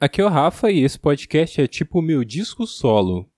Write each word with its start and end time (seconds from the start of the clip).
Aqui 0.00 0.20
é 0.20 0.24
o 0.24 0.28
Rafa 0.28 0.72
e 0.72 0.80
esse 0.80 0.98
podcast 0.98 1.60
é 1.60 1.68
tipo 1.68 2.00
o 2.00 2.02
meu 2.02 2.24
disco 2.24 2.66
solo. 2.66 3.30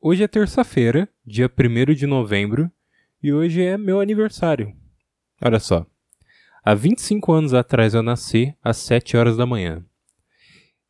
Hoje 0.00 0.24
é 0.24 0.26
terça-feira, 0.26 1.06
dia 1.24 1.48
1 1.48 1.94
de 1.94 2.06
novembro, 2.06 2.70
e 3.22 3.30
hoje 3.30 3.62
é 3.62 3.76
meu 3.76 4.00
aniversário. 4.00 4.74
Olha 5.40 5.60
só. 5.60 5.86
Há 6.64 6.74
25 6.74 7.30
anos 7.32 7.52
atrás 7.52 7.92
eu 7.92 8.02
nasci, 8.02 8.54
às 8.64 8.78
7 8.78 9.18
horas 9.18 9.36
da 9.36 9.44
manhã. 9.44 9.84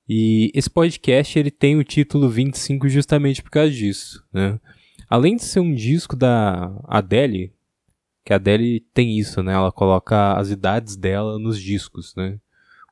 E 0.09 0.53
esse 0.55 0.71
podcast 0.71 1.37
ele 1.37 1.51
tem 1.51 1.77
o 1.77 1.85
título 1.85 2.29
25 2.29 2.89
justamente 2.89 3.43
por 3.43 3.51
causa 3.51 3.73
disso, 3.73 4.25
né? 4.33 4.61
Além 5.11 5.35
de 5.35 5.43
ser 5.43 5.61
um 5.61 5.75
disco 5.75 6.15
da 6.15 6.81
Adele, 6.85 7.53
que 8.25 8.33
a 8.33 8.37
Adele 8.37 8.81
tem 8.95 9.19
isso, 9.19 9.43
né? 9.43 9.53
Ela 9.53 9.73
coloca 9.73 10.35
as 10.35 10.51
idades 10.51 10.95
dela 10.95 11.41
nos 11.41 11.61
discos, 11.61 12.15
né? 12.15 12.39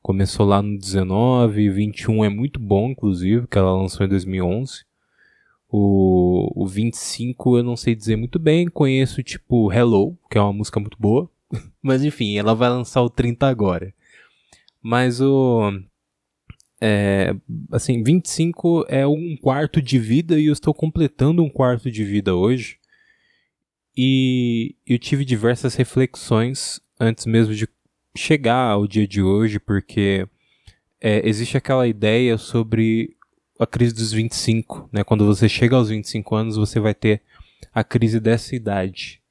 Começou 0.01 0.47
lá 0.47 0.61
no 0.63 0.79
19, 0.79 1.69
21 1.69 2.25
é 2.25 2.29
muito 2.29 2.59
bom, 2.59 2.89
inclusive, 2.89 3.47
que 3.47 3.57
ela 3.57 3.73
lançou 3.73 4.05
em 4.05 4.09
2011. 4.09 4.83
O, 5.69 6.51
o 6.55 6.67
25 6.67 7.57
eu 7.57 7.63
não 7.63 7.77
sei 7.77 7.95
dizer 7.95 8.15
muito 8.15 8.39
bem, 8.39 8.67
conheço 8.67 9.23
tipo 9.23 9.71
Hello, 9.71 10.17
que 10.29 10.37
é 10.37 10.41
uma 10.41 10.51
música 10.51 10.79
muito 10.79 10.97
boa. 10.99 11.29
Mas 11.81 12.03
enfim, 12.03 12.35
ela 12.35 12.55
vai 12.55 12.69
lançar 12.69 13.01
o 13.03 13.09
30 13.09 13.47
agora. 13.47 13.93
Mas 14.81 15.21
o. 15.21 15.71
É, 16.83 17.35
assim, 17.71 18.01
25 18.01 18.85
é 18.89 19.05
um 19.05 19.37
quarto 19.39 19.79
de 19.79 19.99
vida 19.99 20.39
e 20.39 20.47
eu 20.47 20.53
estou 20.53 20.73
completando 20.73 21.43
um 21.43 21.49
quarto 21.49 21.91
de 21.91 22.03
vida 22.03 22.35
hoje. 22.35 22.79
E 23.95 24.75
eu 24.87 24.97
tive 24.97 25.23
diversas 25.23 25.75
reflexões 25.75 26.81
antes 26.99 27.27
mesmo 27.27 27.53
de 27.53 27.67
chegar 28.15 28.71
ao 28.71 28.87
dia 28.87 29.07
de 29.07 29.21
hoje, 29.21 29.59
porque 29.59 30.27
é, 30.99 31.27
existe 31.27 31.57
aquela 31.57 31.87
ideia 31.87 32.37
sobre 32.37 33.15
a 33.59 33.67
crise 33.67 33.93
dos 33.93 34.11
25, 34.11 34.89
né? 34.91 35.03
Quando 35.03 35.25
você 35.25 35.47
chega 35.47 35.75
aos 35.75 35.89
25 35.89 36.35
anos, 36.35 36.55
você 36.55 36.79
vai 36.79 36.93
ter 36.93 37.21
a 37.73 37.83
crise 37.83 38.19
dessa 38.19 38.55
idade. 38.55 39.21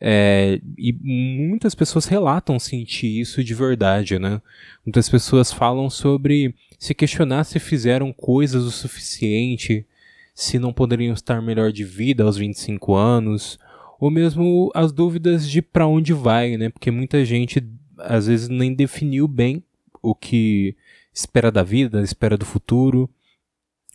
É, 0.00 0.60
e 0.76 0.92
muitas 0.92 1.74
pessoas 1.74 2.06
relatam 2.06 2.58
sentir 2.58 3.20
isso 3.20 3.42
de 3.42 3.54
verdade, 3.54 4.18
né? 4.18 4.40
Muitas 4.84 5.08
pessoas 5.08 5.52
falam 5.52 5.88
sobre 5.88 6.54
se 6.78 6.94
questionar 6.94 7.44
se 7.44 7.58
fizeram 7.58 8.12
coisas 8.12 8.64
o 8.64 8.70
suficiente, 8.70 9.86
se 10.34 10.58
não 10.58 10.72
poderiam 10.72 11.14
estar 11.14 11.40
melhor 11.40 11.72
de 11.72 11.84
vida 11.84 12.24
aos 12.24 12.36
25 12.36 12.94
anos, 12.94 13.58
ou 14.00 14.10
mesmo 14.10 14.70
as 14.74 14.92
dúvidas 14.92 15.48
de 15.48 15.62
para 15.62 15.86
onde 15.86 16.12
vai, 16.12 16.56
né? 16.56 16.68
Porque 16.68 16.90
muita 16.90 17.24
gente 17.24 17.60
às 18.06 18.26
vezes 18.26 18.48
nem 18.48 18.74
definiu 18.74 19.26
bem 19.28 19.62
o 20.02 20.14
que 20.14 20.76
espera 21.12 21.50
da 21.50 21.62
vida, 21.62 22.02
espera 22.02 22.36
do 22.36 22.44
futuro, 22.44 23.08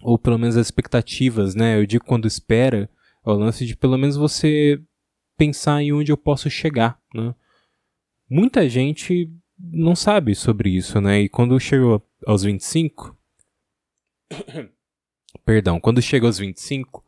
ou 0.02 0.18
pelo 0.18 0.38
menos 0.38 0.58
as 0.58 0.68
expectativas, 0.68 1.56
né? 1.56 1.78
Eu 1.78 1.86
digo 1.86 2.06
quando 2.06 2.28
espera, 2.28 2.90
é 3.26 3.30
o 3.30 3.34
lance 3.34 3.66
de 3.66 3.76
pelo 3.76 3.98
menos 3.98 4.16
você 4.16 4.82
pensar 5.38 5.82
em 5.82 5.94
onde 5.94 6.12
eu 6.12 6.18
posso 6.18 6.50
chegar, 6.50 7.00
né? 7.14 7.36
Muita 8.30 8.70
gente 8.70 9.32
não 9.58 9.96
sabe 9.96 10.36
sobre 10.36 10.70
isso, 10.70 11.02
né? 11.02 11.22
E 11.22 11.30
quando 11.30 11.60
chegou 11.60 12.06
aos 12.26 12.44
25, 12.44 13.18
perdão, 15.44 15.80
quando 15.80 16.02
chega 16.02 16.26
aos 16.26 16.38
25, 16.38 17.04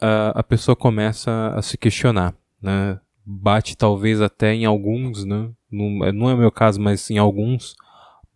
a, 0.00 0.40
a 0.40 0.42
pessoa 0.42 0.74
começa 0.74 1.54
a 1.54 1.62
se 1.62 1.78
questionar, 1.78 2.34
né? 2.60 3.00
Bate 3.24 3.76
talvez 3.76 4.20
até 4.20 4.54
em 4.54 4.64
alguns, 4.64 5.24
né? 5.24 5.50
Não, 5.70 6.04
é, 6.04 6.12
não 6.12 6.28
é 6.28 6.34
o 6.34 6.38
meu 6.38 6.50
caso, 6.50 6.80
mas 6.80 7.10
em 7.10 7.18
alguns 7.18 7.74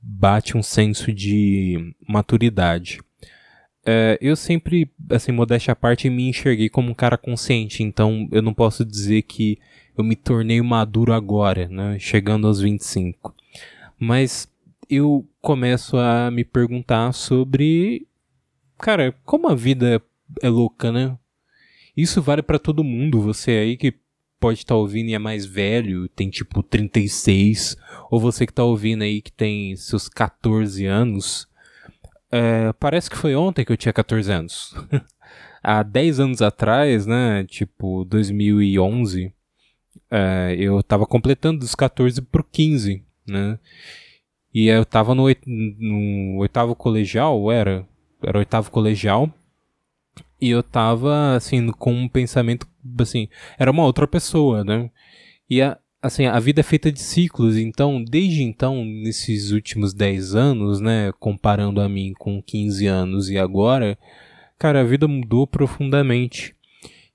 bate 0.00 0.56
um 0.56 0.62
senso 0.62 1.12
de 1.12 1.94
maturidade. 2.08 3.00
É, 3.84 4.18
eu 4.20 4.34
sempre, 4.34 4.90
assim, 5.10 5.32
modéstia 5.32 5.72
à 5.72 5.76
parte, 5.76 6.10
me 6.10 6.28
enxerguei 6.28 6.68
como 6.68 6.90
um 6.90 6.94
cara 6.94 7.16
consciente, 7.16 7.82
então 7.82 8.28
eu 8.32 8.42
não 8.42 8.52
posso 8.52 8.84
dizer 8.84 9.22
que 9.22 9.58
eu 9.96 10.04
me 10.04 10.16
tornei 10.16 10.60
maduro 10.60 11.12
agora, 11.12 11.68
né, 11.68 11.98
chegando 11.98 12.46
aos 12.46 12.60
25. 12.60 13.34
Mas 13.98 14.48
eu 14.90 15.26
começo 15.40 15.96
a 15.96 16.30
me 16.30 16.44
perguntar 16.44 17.12
sobre, 17.12 18.06
cara, 18.78 19.14
como 19.24 19.48
a 19.48 19.54
vida 19.54 20.02
é 20.42 20.48
louca, 20.48 20.92
né? 20.92 21.16
Isso 21.96 22.20
vale 22.20 22.42
para 22.42 22.58
todo 22.58 22.84
mundo, 22.84 23.22
você 23.22 23.52
aí 23.52 23.76
que 23.76 23.94
pode 24.38 24.60
estar 24.60 24.74
tá 24.74 24.78
ouvindo 24.78 25.08
e 25.08 25.14
é 25.14 25.18
mais 25.18 25.46
velho, 25.46 26.08
tem 26.08 26.30
tipo 26.30 26.62
36, 26.62 27.76
ou 28.10 28.20
você 28.20 28.46
que 28.46 28.52
está 28.52 28.64
ouvindo 28.64 29.02
aí 29.02 29.20
que 29.20 29.32
tem 29.32 29.74
seus 29.76 30.08
14 30.08 30.84
anos, 30.86 31.48
é, 32.30 32.72
parece 32.74 33.08
que 33.10 33.16
foi 33.16 33.34
ontem 33.34 33.64
que 33.64 33.72
eu 33.72 33.76
tinha 33.76 33.92
14 33.92 34.30
anos. 34.30 34.74
Há 35.62 35.82
10 35.82 36.20
anos 36.20 36.42
atrás, 36.42 37.06
né, 37.06 37.44
tipo 37.44 38.04
2011, 38.04 39.32
é, 40.10 40.54
eu 40.58 40.78
estava 40.80 41.06
completando 41.06 41.60
dos 41.60 41.74
14 41.74 42.22
pro 42.22 42.44
15, 42.44 43.02
né, 43.26 43.58
e 44.54 44.68
eu 44.68 44.82
estava 44.82 45.14
no, 45.14 45.24
no 45.46 46.38
oitavo 46.38 46.76
colegial, 46.76 47.50
era, 47.50 47.86
era 48.22 48.38
oitavo 48.38 48.70
colegial, 48.70 49.32
e 50.40 50.50
eu 50.50 50.62
tava, 50.62 51.34
assim, 51.36 51.70
com 51.72 51.92
um 51.92 52.08
pensamento, 52.08 52.66
assim, 53.00 53.28
era 53.58 53.70
uma 53.70 53.84
outra 53.84 54.06
pessoa, 54.06 54.62
né? 54.62 54.90
E, 55.48 55.62
a, 55.62 55.78
assim, 56.02 56.26
a 56.26 56.38
vida 56.38 56.60
é 56.60 56.64
feita 56.64 56.92
de 56.92 57.00
ciclos, 57.00 57.56
então, 57.56 58.02
desde 58.02 58.42
então, 58.42 58.84
nesses 58.84 59.50
últimos 59.50 59.94
10 59.94 60.34
anos, 60.34 60.80
né, 60.80 61.12
comparando 61.18 61.80
a 61.80 61.88
mim 61.88 62.12
com 62.18 62.42
15 62.42 62.86
anos 62.86 63.30
e 63.30 63.38
agora, 63.38 63.98
cara, 64.58 64.80
a 64.80 64.84
vida 64.84 65.08
mudou 65.08 65.46
profundamente. 65.46 66.54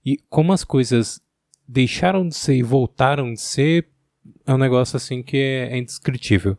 E 0.06 0.18
como 0.30 0.52
as 0.52 0.64
coisas 0.64 1.22
deixaram 1.68 2.28
de 2.28 2.36
ser 2.36 2.56
e 2.56 2.64
voltaram 2.64 3.34
de 3.34 3.42
ser, 3.42 3.88
é 4.46 4.54
um 4.54 4.58
negócio, 4.58 4.98
assim, 4.98 5.22
que 5.22 5.38
é, 5.38 5.74
é 5.74 5.78
indescritível. 5.78 6.58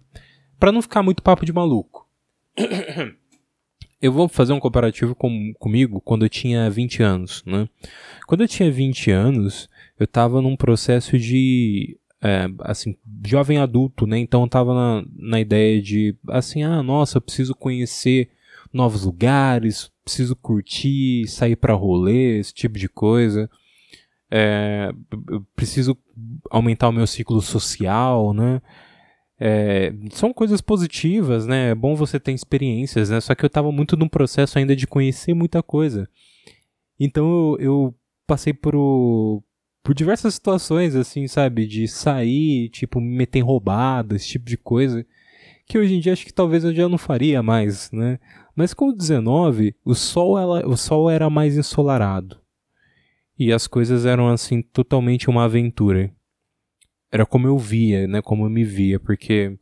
para 0.58 0.72
não 0.72 0.82
ficar 0.82 1.02
muito 1.02 1.22
papo 1.22 1.44
de 1.44 1.52
maluco. 1.52 2.08
eu 4.02 4.12
vou 4.12 4.28
fazer 4.28 4.52
um 4.52 4.58
comparativo 4.58 5.14
com, 5.14 5.54
comigo 5.60 6.00
quando 6.00 6.24
eu 6.24 6.28
tinha 6.28 6.68
20 6.68 7.02
anos, 7.04 7.44
né? 7.46 7.68
Quando 8.26 8.40
eu 8.40 8.48
tinha 8.48 8.70
20 8.70 9.12
anos, 9.12 9.68
eu 9.98 10.04
estava 10.04 10.42
num 10.42 10.56
processo 10.56 11.16
de, 11.16 11.96
é, 12.20 12.46
assim, 12.62 12.96
jovem 13.24 13.58
adulto, 13.58 14.04
né? 14.04 14.18
Então 14.18 14.42
eu 14.42 14.48
tava 14.48 14.74
na, 14.74 15.04
na 15.16 15.40
ideia 15.40 15.80
de, 15.80 16.16
assim, 16.28 16.64
ah, 16.64 16.82
nossa, 16.82 17.18
eu 17.18 17.22
preciso 17.22 17.54
conhecer 17.54 18.28
novos 18.72 19.04
lugares, 19.04 19.92
preciso 20.04 20.34
curtir, 20.34 21.28
sair 21.28 21.54
para 21.54 21.74
rolê, 21.74 22.38
esse 22.38 22.52
tipo 22.52 22.80
de 22.80 22.88
coisa. 22.88 23.48
É, 24.28 24.90
preciso 25.54 25.96
aumentar 26.50 26.88
o 26.88 26.92
meu 26.92 27.06
ciclo 27.06 27.40
social, 27.40 28.34
né? 28.34 28.60
É, 29.44 29.92
são 30.12 30.32
coisas 30.32 30.60
positivas, 30.60 31.48
né? 31.48 31.70
É 31.70 31.74
bom 31.74 31.96
você 31.96 32.20
ter 32.20 32.30
experiências, 32.30 33.10
né? 33.10 33.20
Só 33.20 33.34
que 33.34 33.44
eu 33.44 33.48
estava 33.48 33.72
muito 33.72 33.96
num 33.96 34.08
processo 34.08 34.56
ainda 34.56 34.76
de 34.76 34.86
conhecer 34.86 35.34
muita 35.34 35.60
coisa. 35.64 36.08
Então 36.98 37.26
eu, 37.26 37.56
eu 37.58 37.94
passei 38.24 38.52
por, 38.52 38.72
por 39.82 39.94
diversas 39.96 40.34
situações, 40.34 40.94
assim, 40.94 41.26
sabe? 41.26 41.66
De 41.66 41.88
sair, 41.88 42.68
tipo, 42.68 43.00
me 43.00 43.16
meter 43.16 43.40
em 43.40 43.42
esse 44.14 44.28
tipo 44.28 44.44
de 44.44 44.56
coisa. 44.56 45.04
Que 45.66 45.76
hoje 45.76 45.96
em 45.96 45.98
dia 45.98 46.12
acho 46.12 46.24
que 46.24 46.32
talvez 46.32 46.62
eu 46.62 46.72
já 46.72 46.88
não 46.88 46.96
faria 46.96 47.42
mais, 47.42 47.90
né? 47.90 48.20
Mas 48.54 48.72
com 48.72 48.90
o 48.90 48.96
19, 48.96 49.74
o 49.84 49.92
sol, 49.92 50.38
ela, 50.38 50.64
o 50.68 50.76
sol 50.76 51.10
era 51.10 51.28
mais 51.28 51.56
ensolarado. 51.56 52.38
E 53.36 53.52
as 53.52 53.66
coisas 53.66 54.06
eram, 54.06 54.28
assim, 54.28 54.62
totalmente 54.62 55.28
uma 55.28 55.46
aventura 55.46 56.12
era 57.12 57.26
como 57.26 57.46
eu 57.46 57.58
via, 57.58 58.08
né? 58.08 58.22
Como 58.22 58.46
eu 58.46 58.50
me 58.50 58.64
via, 58.64 58.98
porque 58.98 59.58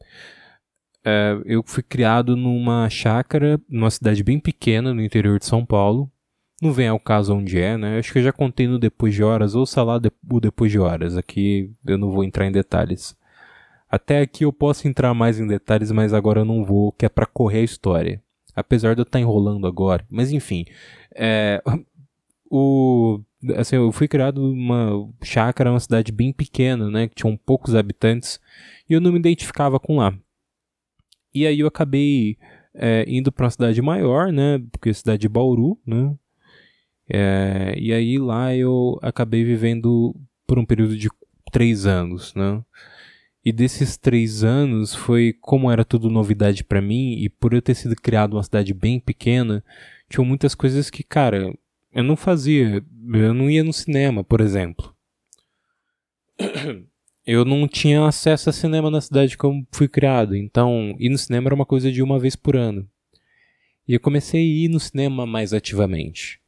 é, 1.05 1.37
eu 1.45 1.63
fui 1.67 1.83
criado 1.83 2.37
numa 2.37 2.89
chácara, 2.89 3.61
numa 3.69 3.91
cidade 3.91 4.23
bem 4.23 4.39
pequena 4.39 4.95
no 4.95 5.03
interior 5.03 5.39
de 5.39 5.47
São 5.47 5.67
Paulo. 5.67 6.11
Não 6.63 6.73
vem 6.73 6.89
ao 6.89 7.01
caso 7.01 7.35
onde 7.35 7.59
é, 7.61 7.77
né? 7.77 7.99
Acho 7.99 8.13
que 8.13 8.19
eu 8.21 8.23
já 8.23 8.33
contei 8.33 8.69
no 8.69 8.79
Depois 8.79 9.15
de 9.15 9.25
Horas, 9.25 9.55
ou 9.55 9.67
sei 9.67 9.83
lá, 9.83 10.01
o 10.31 10.41
Depois 10.41 10.71
de 10.71 10.79
Horas. 10.79 11.17
Aqui 11.17 11.73
eu 11.85 11.99
não 11.99 12.11
vou 12.11 12.23
entrar 12.23 12.47
em 12.47 12.53
detalhes. 12.53 13.17
Até 13.91 14.21
aqui 14.21 14.45
eu 14.45 14.53
posso 14.53 14.87
entrar 14.87 15.13
mais 15.15 15.41
em 15.41 15.47
detalhes, 15.47 15.91
mas 15.91 16.15
agora 16.15 16.41
eu 16.43 16.45
não 16.45 16.65
vou, 16.65 16.93
que 16.93 17.05
é 17.05 17.09
para 17.09 17.27
correr 17.27 17.61
a 17.61 17.65
história. 17.65 18.23
Apesar 18.55 18.95
de 18.95 19.01
eu 19.01 19.05
estar 19.05 19.19
tá 19.19 19.21
enrolando 19.21 19.67
agora. 19.67 20.07
Mas 20.09 20.31
enfim. 20.33 20.67
É, 21.15 21.63
o 22.49 23.21
assim, 23.57 23.77
eu 23.77 23.91
fui 23.93 24.07
criado 24.07 24.41
numa 24.41 25.09
chácara, 25.23 25.71
uma 25.71 25.81
cidade 25.81 26.13
bem 26.13 26.33
pequena, 26.33 26.91
né, 26.91 27.09
que 27.09 27.15
tinham 27.15 27.37
poucos 27.37 27.75
habitantes, 27.75 28.41
e 28.89 28.93
eu 28.93 29.01
não 29.01 29.13
me 29.13 29.19
identificava 29.19 29.81
com 29.81 29.97
lá. 29.97 30.15
E 31.35 31.47
aí 31.47 31.61
eu 31.61 31.67
acabei 31.67 32.37
é, 32.75 33.05
indo 33.09 33.33
para 33.33 33.45
uma 33.45 33.51
cidade 33.51 33.81
maior, 33.81 34.33
né, 34.33 34.59
porque 34.71 34.91
é 34.91 34.93
a 34.93 34.95
cidade 34.95 35.23
de 35.23 35.29
Bauru, 35.29 35.79
né, 35.87 36.15
é, 37.09 37.75
e 37.79 37.93
aí 37.93 38.19
lá 38.19 38.55
eu 38.55 38.99
acabei 39.03 39.45
vivendo 39.45 40.15
por 40.47 40.59
um 40.59 40.65
período 40.65 40.97
de 40.97 41.09
três 41.51 41.87
anos, 41.87 42.35
né, 42.35 42.63
E 43.45 43.53
desses 43.53 43.97
três 43.97 44.45
anos 44.45 44.95
foi 44.95 45.33
como 45.41 45.71
era 45.71 45.85
tudo 45.85 46.11
novidade 46.11 46.63
para 46.63 46.83
mim 46.83 47.15
e 47.15 47.29
por 47.31 47.55
eu 47.55 47.63
ter 47.63 47.75
sido 47.75 47.97
criado 47.97 48.33
numa 48.33 48.43
cidade 48.43 48.75
bem 48.75 49.01
pequena, 49.01 49.65
tinham 50.11 50.27
muitas 50.27 50.55
coisas 50.55 50.91
que, 50.91 51.03
cara, 51.03 51.51
eu 51.93 52.03
não 52.03 52.17
fazia. 52.17 52.83
Eu 53.13 53.35
não 53.35 53.51
ia 53.51 53.65
no 53.65 53.73
cinema, 53.73 54.23
por 54.23 54.41
exemplo. 54.41 54.95
Eu 57.27 57.45
não 57.45 57.69
tinha 57.69 58.07
acesso 58.07 58.51
a 58.51 58.53
cinema 58.53 58.91
na 58.91 59.01
cidade 59.01 59.37
como 59.37 59.67
fui 59.71 59.87
criado, 59.87 60.35
então 60.35 60.97
ir 60.99 61.11
no 61.11 61.19
cinema 61.19 61.49
era 61.49 61.55
uma 61.55 61.67
coisa 61.67 61.93
de 61.93 62.03
uma 62.03 62.19
vez 62.19 62.35
por 62.35 62.57
ano. 62.57 62.89
E 63.87 63.95
eu 63.95 64.01
comecei 64.01 64.41
a 64.41 64.65
ir 64.65 64.69
no 64.69 64.81
cinema 64.81 65.27
mais 65.27 65.53
ativamente. 65.53 66.41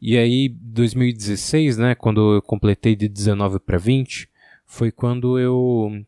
E 0.00 0.16
aí, 0.16 0.48
2016, 0.48 1.76
né, 1.76 1.94
quando 1.94 2.36
eu 2.36 2.42
completei 2.42 2.96
de 2.96 3.06
19 3.08 3.60
para 3.60 3.78
20, 3.78 4.28
foi 4.66 4.90
quando 4.90 5.38
eu 5.38 6.04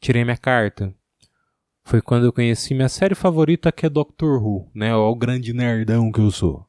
tirei 0.00 0.24
minha 0.24 0.36
carta. 0.36 0.94
Foi 1.84 2.00
quando 2.00 2.24
eu 2.24 2.32
conheci 2.32 2.72
minha 2.72 2.88
série 2.88 3.14
favorita, 3.14 3.72
que 3.72 3.84
é 3.84 3.90
Doctor 3.90 4.40
Who, 4.42 4.70
né, 4.72 4.94
o 4.94 5.14
grande 5.14 5.52
nerdão 5.52 6.12
que 6.12 6.20
eu 6.20 6.30
sou. 6.30 6.64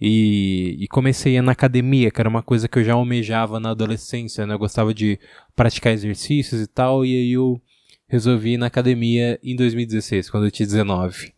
E, 0.00 0.76
e, 0.78 0.88
comecei 0.88 1.38
a 1.38 1.42
na 1.42 1.52
academia, 1.52 2.10
que 2.10 2.20
era 2.20 2.28
uma 2.28 2.42
coisa 2.42 2.68
que 2.68 2.78
eu 2.78 2.84
já 2.84 2.92
almejava 2.92 3.58
na 3.58 3.70
adolescência, 3.70 4.46
né? 4.46 4.52
Eu 4.52 4.58
gostava 4.58 4.92
de 4.92 5.18
praticar 5.54 5.92
exercícios 5.92 6.60
e 6.60 6.66
tal, 6.66 7.04
e 7.04 7.16
aí 7.16 7.32
eu 7.32 7.60
resolvi 8.06 8.52
ir 8.52 8.58
na 8.58 8.66
academia 8.66 9.38
em 9.42 9.56
2016, 9.56 10.28
quando 10.28 10.44
eu 10.44 10.50
tinha 10.50 10.66
19. 10.66 11.32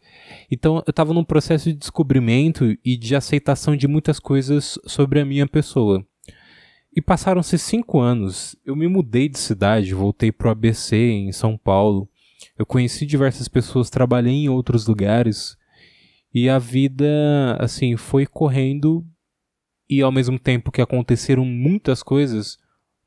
Então 0.50 0.82
eu 0.86 0.90
estava 0.90 1.14
num 1.14 1.24
processo 1.24 1.70
de 1.70 1.78
descobrimento 1.78 2.76
e 2.84 2.96
de 2.96 3.14
aceitação 3.14 3.76
de 3.76 3.86
muitas 3.86 4.18
coisas 4.18 4.78
sobre 4.86 5.20
a 5.20 5.24
minha 5.24 5.46
pessoa. 5.46 6.04
E 6.94 7.00
passaram-se 7.00 7.56
cinco 7.58 8.00
anos, 8.00 8.56
eu 8.64 8.74
me 8.74 8.88
mudei 8.88 9.28
de 9.28 9.38
cidade, 9.38 9.94
voltei 9.94 10.32
pro 10.32 10.50
ABC 10.50 10.96
em 10.96 11.30
São 11.30 11.56
Paulo. 11.56 12.08
Eu 12.58 12.66
conheci 12.66 13.06
diversas 13.06 13.46
pessoas, 13.46 13.88
trabalhei 13.88 14.32
em 14.32 14.48
outros 14.48 14.86
lugares 14.86 15.56
e 16.32 16.48
a 16.48 16.58
vida, 16.58 17.56
assim, 17.58 17.96
foi 17.96 18.26
correndo 18.26 19.04
e 19.88 20.02
ao 20.02 20.12
mesmo 20.12 20.38
tempo 20.38 20.70
que 20.70 20.82
aconteceram 20.82 21.44
muitas 21.44 22.02
coisas, 22.02 22.58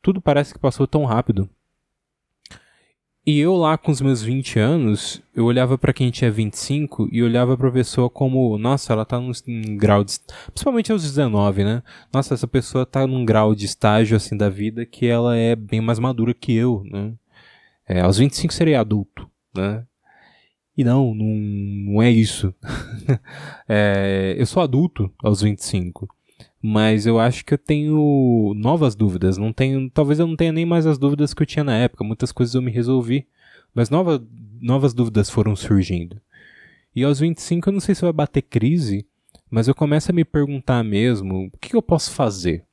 tudo 0.02 0.20
parece 0.20 0.54
que 0.54 0.60
passou 0.60 0.88
tão 0.88 1.06
rápido. 1.06 1.50
E 3.24 3.40
eu 3.40 3.56
lá 3.56 3.78
com 3.78 3.92
os 3.92 4.02
meus 4.02 4.24
20 4.24 4.58
anos, 4.58 5.22
eu 5.36 5.46
olhava 5.46 5.78
para 5.78 5.94
quem 5.94 6.10
tinha 6.10 6.32
25 6.32 7.08
e 7.12 7.22
olhava 7.22 7.56
pra 7.56 7.72
pessoa 7.72 8.10
como, 8.10 8.58
nossa, 8.58 8.92
ela 8.92 9.06
tá 9.06 9.20
num, 9.20 9.32
grau 9.78 10.04
de. 10.04 10.20
Principalmente 10.48 10.92
aos 10.92 11.04
19, 11.04 11.64
né? 11.64 11.84
Nossa, 12.12 12.34
essa 12.34 12.48
pessoa 12.48 12.84
tá 12.84 13.06
num 13.06 13.24
grau 13.24 13.54
de 13.54 13.66
estágio 13.66 14.18
assim 14.18 14.36
da 14.36 14.50
vida 14.50 14.88
que 14.88 15.06
ela 15.06 15.38
é 15.38 15.56
bem 15.56 15.80
mais 15.80 16.00
madura 16.00 16.34
que 16.34 16.52
eu, 16.52 16.84
né? 16.84 17.14
É, 17.88 18.02
aos 18.02 18.18
25 18.18 18.52
seria 18.54 18.82
adulto, 18.82 19.30
né? 19.56 19.86
E 20.78 20.84
não, 20.84 21.14
não, 21.14 21.26
não 21.26 22.02
é 22.02 22.10
isso. 22.10 22.54
é, 23.68 24.36
eu 24.38 24.46
sou 24.46 24.64
adulto 24.64 25.12
aos 25.24 25.42
25. 25.42 26.08
Mas 26.62 27.06
eu 27.06 27.20
acho 27.20 27.44
que 27.44 27.54
eu 27.54 27.58
tenho 27.58 28.54
novas 28.56 28.96
dúvidas. 28.96 29.38
Não 29.38 29.52
tenho, 29.52 29.90
talvez 29.90 30.20
eu 30.20 30.28
não 30.28 30.36
tenha 30.36 30.52
nem 30.52 30.66
mais 30.66 30.86
as 30.86 30.98
dúvidas 30.98 31.34
que 31.34 31.42
eu 31.42 31.48
tinha 31.48 31.64
na 31.64 31.76
época. 31.76 32.04
Muitas 32.04 32.32
coisas 32.32 32.56
eu 32.56 32.62
me 32.62 32.72
resolvi. 32.72 33.28
Mas 33.74 33.90
nova, 33.90 34.24
novas 34.62 34.94
dúvidas 34.94 35.30
foram 35.30 35.56
surgindo. 35.56 36.22
E 36.96 37.04
aos 37.04 37.20
25 37.20 37.70
eu 37.70 37.74
não 37.74 37.80
sei 37.80 37.96
se 37.96 38.02
vai 38.02 38.14
bater 38.14 38.42
crise, 38.42 39.06
mas 39.50 39.68
eu 39.68 39.76
começo 39.76 40.12
a 40.12 40.14
me 40.14 40.26
perguntar 40.26 40.84
mesmo 40.84 41.50
o 41.54 41.58
que 41.58 41.76
eu 41.76 41.82
posso 41.82 42.12
fazer. 42.12 42.66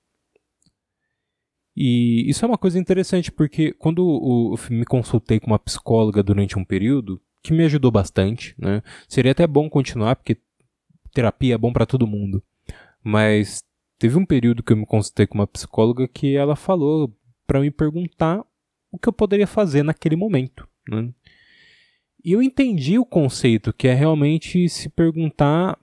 E 1.77 2.29
isso 2.29 2.45
é 2.45 2.49
uma 2.49 2.59
coisa 2.59 2.79
interessante, 2.79 3.31
porque 3.31 3.73
quando 3.73 4.57
eu 4.59 4.75
me 4.77 4.85
consultei 4.85 5.39
com 5.39 5.47
uma 5.47 5.59
psicóloga 5.61 6.25
durante 6.25 6.59
um 6.59 6.65
período, 6.65 7.21
que 7.49 7.55
me 7.55 7.65
ajudou 7.65 7.91
bastante, 7.91 8.55
né? 8.59 8.83
Seria 9.09 9.33
até 9.33 9.47
bom 9.47 9.71
continuar, 9.71 10.17
porque 10.17 10.37
terapia 11.13 11.55
é 11.55 11.59
bom 11.59 11.73
para 11.73 11.87
todo 11.87 12.07
mundo. 12.07 12.43
Mas 13.03 13.63
teve 13.99 14.19
um 14.19 14.27
período 14.27 14.63
que 14.63 14.73
eu 14.73 14.77
me 14.77 14.85
consultei 14.85 15.27
com 15.27 15.39
uma 15.39 15.47
psicóloga 15.47 16.07
que 16.07 16.37
ela 16.37 16.55
falou 16.55 17.11
para 17.47 17.61
me 17.61 17.71
perguntar 17.71 18.45
o 18.93 18.99
que 18.99 19.09
eu 19.09 19.13
poderia 19.13 19.47
fazer 19.47 19.83
naquele 19.83 20.15
momento, 20.15 20.69
né? 20.87 21.11
E 22.23 22.33
eu 22.33 22.43
entendi 22.43 22.99
o 22.99 23.07
conceito, 23.07 23.73
que 23.73 23.89
é 23.89 23.95
realmente 23.95 24.69
se 24.69 24.91
perguntar 24.91 25.79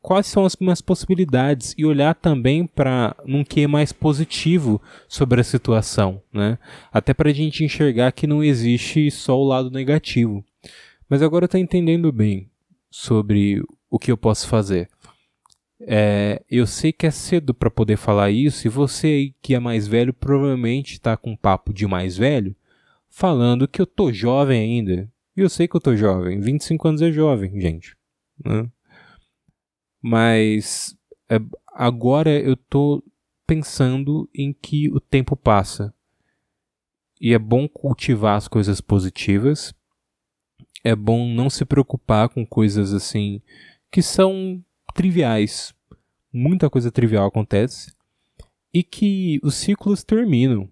quais 0.00 0.26
são 0.26 0.46
as 0.46 0.56
minhas 0.56 0.80
possibilidades 0.80 1.74
e 1.76 1.84
olhar 1.84 2.14
também 2.14 2.66
para 2.66 3.14
um 3.26 3.44
que 3.44 3.60
é 3.62 3.66
mais 3.66 3.92
positivo 3.92 4.80
sobre 5.06 5.40
a 5.42 5.44
situação, 5.44 6.22
né? 6.32 6.58
Até 6.90 7.12
para 7.12 7.28
a 7.28 7.34
gente 7.34 7.62
enxergar 7.62 8.12
que 8.12 8.26
não 8.26 8.42
existe 8.42 9.10
só 9.10 9.38
o 9.38 9.44
lado 9.44 9.70
negativo. 9.70 10.42
Mas 11.10 11.22
agora 11.22 11.46
eu 11.46 11.48
tô 11.48 11.58
entendendo 11.58 12.12
bem 12.12 12.48
sobre 12.88 13.60
o 13.90 13.98
que 13.98 14.12
eu 14.12 14.16
posso 14.16 14.46
fazer. 14.46 14.88
É, 15.80 16.40
eu 16.48 16.68
sei 16.68 16.92
que 16.92 17.04
é 17.04 17.10
cedo 17.10 17.52
para 17.52 17.68
poder 17.68 17.96
falar 17.96 18.30
isso, 18.30 18.64
e 18.64 18.70
você 18.70 19.34
que 19.42 19.52
é 19.52 19.58
mais 19.58 19.88
velho 19.88 20.14
provavelmente 20.14 20.92
está 20.92 21.16
com 21.16 21.32
um 21.32 21.36
papo 21.36 21.74
de 21.74 21.84
mais 21.84 22.16
velho, 22.16 22.54
falando 23.08 23.66
que 23.66 23.80
eu 23.80 23.86
tô 23.86 24.12
jovem 24.12 24.60
ainda. 24.60 25.10
E 25.36 25.40
eu 25.40 25.50
sei 25.50 25.66
que 25.66 25.74
eu 25.74 25.80
tô 25.80 25.96
jovem, 25.96 26.38
25 26.38 26.86
anos 26.86 27.02
é 27.02 27.10
jovem, 27.10 27.60
gente. 27.60 27.96
Né? 28.44 28.70
Mas 30.00 30.96
é, 31.28 31.40
agora 31.74 32.30
eu 32.30 32.56
tô 32.56 33.02
pensando 33.48 34.30
em 34.32 34.52
que 34.52 34.88
o 34.92 35.00
tempo 35.00 35.34
passa. 35.34 35.92
E 37.20 37.34
é 37.34 37.38
bom 37.38 37.68
cultivar 37.68 38.36
as 38.36 38.46
coisas 38.46 38.80
positivas 38.80 39.74
é 40.82 40.94
bom 40.94 41.28
não 41.28 41.50
se 41.50 41.64
preocupar 41.64 42.28
com 42.28 42.46
coisas 42.46 42.92
assim 42.92 43.40
que 43.90 44.02
são 44.02 44.62
triviais. 44.94 45.74
Muita 46.32 46.70
coisa 46.70 46.90
trivial 46.90 47.26
acontece 47.26 47.92
e 48.72 48.82
que 48.82 49.40
os 49.42 49.54
ciclos 49.56 50.04
terminam. 50.04 50.70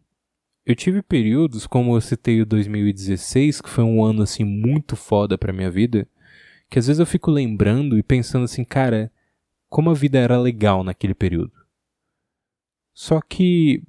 Eu 0.65 0.77
tive 0.77 1.03
períodos, 1.03 1.67
como 1.67 1.97
eu 1.97 2.01
citei 2.01 2.43
o 2.43 2.47
2016, 2.47 3.61
que 3.61 3.71
foi 3.71 3.85
um 3.85 4.05
ano 4.05 4.23
assim 4.23 4.45
muito 4.45 4.97
foda 4.97 5.37
para 5.37 5.53
minha 5.53 5.71
vida, 5.71 6.07
que 6.69 6.79
às 6.79 6.87
vezes 6.87 7.01
eu 7.01 7.07
fico 7.07 7.31
lembrando 7.31 7.99
e 7.99 8.03
pensando 8.03 8.45
assim, 8.45 8.65
cara, 8.65 9.11
como 9.69 9.91
a 9.91 9.95
vida 9.95 10.19
era 10.19 10.39
legal 10.39 10.85
naquele 10.85 11.15
período. 11.15 11.53
Só 12.95 13.21
que 13.21 13.83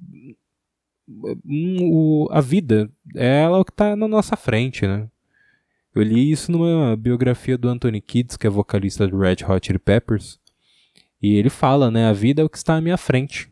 hum, 1.44 2.26
a 2.30 2.40
vida 2.40 2.90
é 3.14 3.42
ela 3.42 3.64
que 3.64 3.72
tá 3.72 3.94
na 3.94 4.08
nossa 4.08 4.36
frente, 4.36 4.86
né? 4.86 5.08
Eu 5.94 6.02
li 6.02 6.30
isso 6.30 6.52
numa 6.52 6.96
biografia 6.96 7.58
do 7.58 7.68
Anthony 7.68 8.00
Kids, 8.00 8.36
que 8.36 8.46
é 8.46 8.50
vocalista 8.50 9.06
do 9.08 9.18
Red 9.18 9.38
Hot 9.48 9.66
Chili 9.66 9.78
Peppers. 9.78 10.38
E 11.20 11.34
ele 11.34 11.50
fala, 11.50 11.90
né, 11.90 12.06
a 12.06 12.12
vida 12.12 12.42
é 12.42 12.44
o 12.44 12.48
que 12.48 12.56
está 12.56 12.76
à 12.76 12.80
minha 12.80 12.96
frente. 12.96 13.50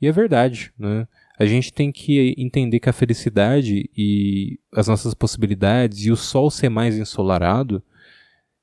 E 0.00 0.06
é 0.06 0.12
verdade, 0.12 0.72
né? 0.78 1.06
A 1.38 1.46
gente 1.46 1.72
tem 1.72 1.92
que 1.92 2.34
entender 2.36 2.80
que 2.80 2.88
a 2.88 2.94
felicidade 2.94 3.88
e 3.96 4.58
as 4.72 4.88
nossas 4.88 5.14
possibilidades 5.14 6.04
e 6.04 6.10
o 6.10 6.16
sol 6.16 6.50
ser 6.50 6.68
mais 6.68 6.96
ensolarado, 6.96 7.82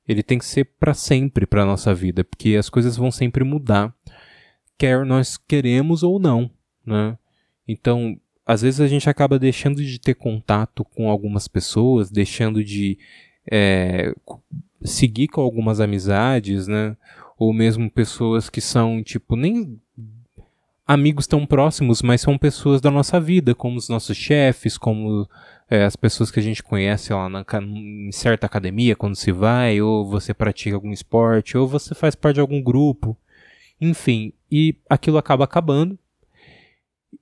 ele 0.06 0.22
tem 0.22 0.38
que 0.38 0.44
ser 0.44 0.64
para 0.78 0.92
sempre 0.92 1.46
para 1.46 1.64
nossa 1.64 1.94
vida, 1.94 2.24
porque 2.24 2.56
as 2.56 2.68
coisas 2.68 2.96
vão 2.96 3.10
sempre 3.10 3.44
mudar, 3.44 3.94
quer 4.76 5.04
nós 5.06 5.36
queremos 5.36 6.02
ou 6.02 6.18
não, 6.18 6.50
né? 6.84 7.16
Então, 7.66 8.20
às 8.46 8.62
vezes 8.62 8.80
a 8.80 8.86
gente 8.86 9.08
acaba 9.08 9.38
deixando 9.38 9.82
de 9.82 9.98
ter 9.98 10.14
contato 10.14 10.84
com 10.84 11.08
algumas 11.08 11.48
pessoas, 11.48 12.10
deixando 12.10 12.62
de 12.62 12.98
é, 13.50 14.14
seguir 14.82 15.28
com 15.28 15.40
algumas 15.40 15.80
amizades, 15.80 16.66
né? 16.66 16.96
Ou 17.38 17.52
mesmo 17.52 17.90
pessoas 17.90 18.50
que 18.50 18.60
são, 18.60 19.02
tipo, 19.02 19.34
nem 19.34 19.80
amigos 20.86 21.26
tão 21.26 21.46
próximos, 21.46 22.02
mas 22.02 22.20
são 22.20 22.36
pessoas 22.36 22.80
da 22.80 22.90
nossa 22.90 23.18
vida, 23.18 23.54
como 23.54 23.78
os 23.78 23.88
nossos 23.88 24.16
chefes, 24.16 24.76
como 24.76 25.26
é, 25.70 25.84
as 25.84 25.96
pessoas 25.96 26.30
que 26.30 26.38
a 26.38 26.42
gente 26.42 26.62
conhece 26.62 27.12
lá 27.12 27.28
na, 27.28 27.44
em 27.62 28.12
certa 28.12 28.46
academia 28.46 28.94
quando 28.94 29.16
se 29.16 29.32
vai, 29.32 29.80
ou 29.80 30.04
você 30.06 30.34
pratica 30.34 30.76
algum 30.76 30.92
esporte, 30.92 31.56
ou 31.56 31.66
você 31.66 31.94
faz 31.94 32.14
parte 32.14 32.34
de 32.34 32.40
algum 32.40 32.62
grupo. 32.62 33.16
Enfim, 33.80 34.32
e 34.50 34.76
aquilo 34.88 35.16
acaba 35.18 35.44
acabando 35.44 35.98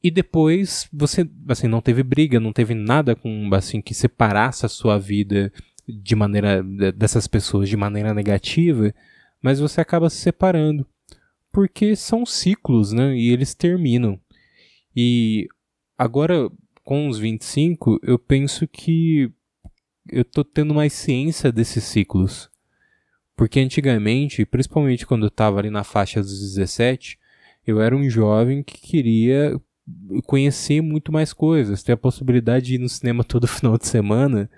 e 0.03 0.11
depois 0.11 0.89
você, 0.93 1.29
assim, 1.49 1.67
não 1.67 1.81
teve 1.81 2.03
briga, 2.03 2.39
não 2.39 2.53
teve 2.53 2.75
nada 2.75 3.17
com, 3.17 3.51
assim, 3.55 3.81
que 3.81 3.95
separasse 3.95 4.65
a 4.65 4.69
sua 4.69 4.99
vida 4.99 5.53
de 5.89 6.15
maneira, 6.15 6.63
dessas 6.93 7.27
pessoas 7.27 7.69
de 7.69 7.77
maneira 7.77 8.15
negativa, 8.15 8.95
mas 9.43 9.59
você 9.59 9.81
acaba 9.81 10.09
se 10.09 10.17
separando. 10.17 10.87
Porque 11.51 11.97
são 11.97 12.25
ciclos, 12.25 12.93
né? 12.93 13.17
E 13.17 13.31
eles 13.31 13.55
terminam. 13.55 14.19
E 14.95 15.49
agora, 15.99 16.51
com 16.85 17.09
os 17.09 17.19
25, 17.19 18.01
eu 18.03 18.19
penso 18.19 18.67
que 18.67 19.31
eu 20.09 20.25
tô 20.25 20.45
tendo 20.45 20.75
mais 20.75 20.93
ciência 20.93 21.53
desses 21.53 21.85
ciclos. 21.85 22.51
Porque 23.37 23.61
antigamente, 23.61 24.47
principalmente 24.47 25.07
quando 25.07 25.27
eu 25.27 25.31
tava 25.31 25.59
ali 25.59 25.71
na 25.71 25.85
faixa 25.85 26.21
dos 26.21 26.39
17, 26.41 27.19
eu 27.67 27.81
era 27.81 27.97
um 27.97 28.09
jovem 28.09 28.63
que 28.63 28.81
queria 28.81 29.61
conhecer 30.27 30.81
muito 30.81 31.13
mais 31.13 31.33
coisas, 31.33 31.83
ter 31.83 31.93
a 31.93 31.97
possibilidade 31.97 32.67
de 32.67 32.75
ir 32.75 32.79
no 32.79 32.89
cinema 32.89 33.25
todo 33.25 33.47
final 33.47 33.77
de 33.77 33.87
semana, 33.87 34.51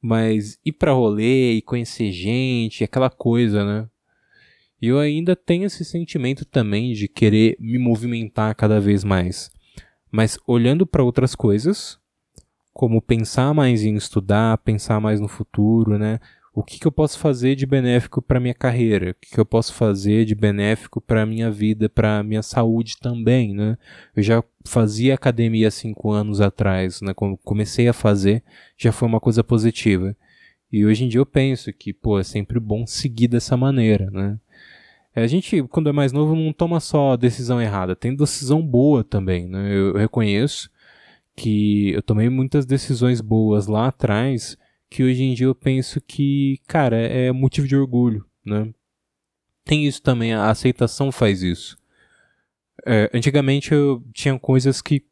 mas 0.00 0.58
ir 0.64 0.72
para 0.72 0.92
rolê 0.92 1.52
e 1.52 1.62
conhecer 1.62 2.10
gente, 2.10 2.84
aquela 2.84 3.10
coisa, 3.10 3.64
né? 3.64 3.88
E 4.80 4.88
eu 4.88 4.98
ainda 4.98 5.36
tenho 5.36 5.64
esse 5.64 5.84
sentimento 5.84 6.44
também 6.44 6.92
de 6.92 7.06
querer 7.06 7.56
me 7.60 7.78
movimentar 7.78 8.52
cada 8.56 8.80
vez 8.80 9.04
mais. 9.04 9.48
Mas 10.10 10.36
olhando 10.44 10.84
para 10.84 11.04
outras 11.04 11.36
coisas, 11.36 12.00
como 12.72 13.00
pensar 13.00 13.54
mais 13.54 13.84
em 13.84 13.94
estudar, 13.94 14.58
pensar 14.58 15.00
mais 15.00 15.20
no 15.20 15.28
futuro, 15.28 15.96
né? 15.96 16.18
O 16.54 16.62
que, 16.62 16.78
que 16.78 16.86
eu 16.86 16.92
posso 16.92 17.18
fazer 17.18 17.54
de 17.54 17.64
benéfico 17.64 18.20
para 18.20 18.38
minha 18.38 18.52
carreira? 18.52 19.12
O 19.12 19.14
que, 19.14 19.30
que 19.30 19.40
eu 19.40 19.44
posso 19.44 19.72
fazer 19.72 20.26
de 20.26 20.34
benéfico 20.34 21.00
para 21.00 21.24
minha 21.24 21.50
vida, 21.50 21.88
para 21.88 22.22
minha 22.22 22.42
saúde 22.42 22.98
também, 23.00 23.54
né? 23.54 23.78
Eu 24.14 24.22
já 24.22 24.44
fazia 24.64 25.14
academia 25.14 25.70
cinco 25.70 26.10
anos 26.10 26.42
atrás, 26.42 27.00
né? 27.00 27.14
Quando 27.14 27.38
comecei 27.38 27.88
a 27.88 27.94
fazer, 27.94 28.42
já 28.76 28.92
foi 28.92 29.08
uma 29.08 29.18
coisa 29.18 29.42
positiva. 29.42 30.14
E 30.70 30.84
hoje 30.84 31.04
em 31.04 31.08
dia 31.08 31.20
eu 31.20 31.26
penso 31.26 31.72
que, 31.72 31.92
pô, 31.92 32.18
é 32.18 32.22
sempre 32.22 32.60
bom 32.60 32.86
seguir 32.86 33.28
dessa 33.28 33.56
maneira, 33.56 34.10
né? 34.10 34.38
A 35.14 35.26
gente, 35.26 35.62
quando 35.64 35.88
é 35.88 35.92
mais 35.92 36.12
novo, 36.12 36.34
não 36.34 36.52
toma 36.52 36.80
só 36.80 37.16
decisão 37.16 37.60
errada, 37.60 37.96
tem 37.96 38.14
decisão 38.14 38.62
boa 38.62 39.04
também, 39.04 39.46
né? 39.46 39.74
Eu, 39.74 39.94
reconheço 39.94 40.70
que 41.36 41.92
eu 41.92 42.02
tomei 42.02 42.28
muitas 42.28 42.66
decisões 42.66 43.22
boas 43.22 43.66
lá 43.66 43.88
atrás 43.88 44.56
que 44.92 45.02
hoje 45.02 45.22
em 45.22 45.34
dia 45.34 45.46
eu 45.46 45.54
penso 45.54 46.00
que, 46.00 46.60
cara, 46.66 46.96
é 46.96 47.32
motivo 47.32 47.66
de 47.66 47.74
orgulho, 47.74 48.24
né? 48.44 48.72
Tem 49.64 49.86
isso 49.86 50.02
também, 50.02 50.34
a 50.34 50.50
aceitação 50.50 51.10
faz 51.10 51.42
isso. 51.42 51.76
É, 52.84 53.10
antigamente 53.14 53.72
eu 53.72 54.04
tinha 54.12 54.38
coisas 54.38 54.82
que 54.82 55.04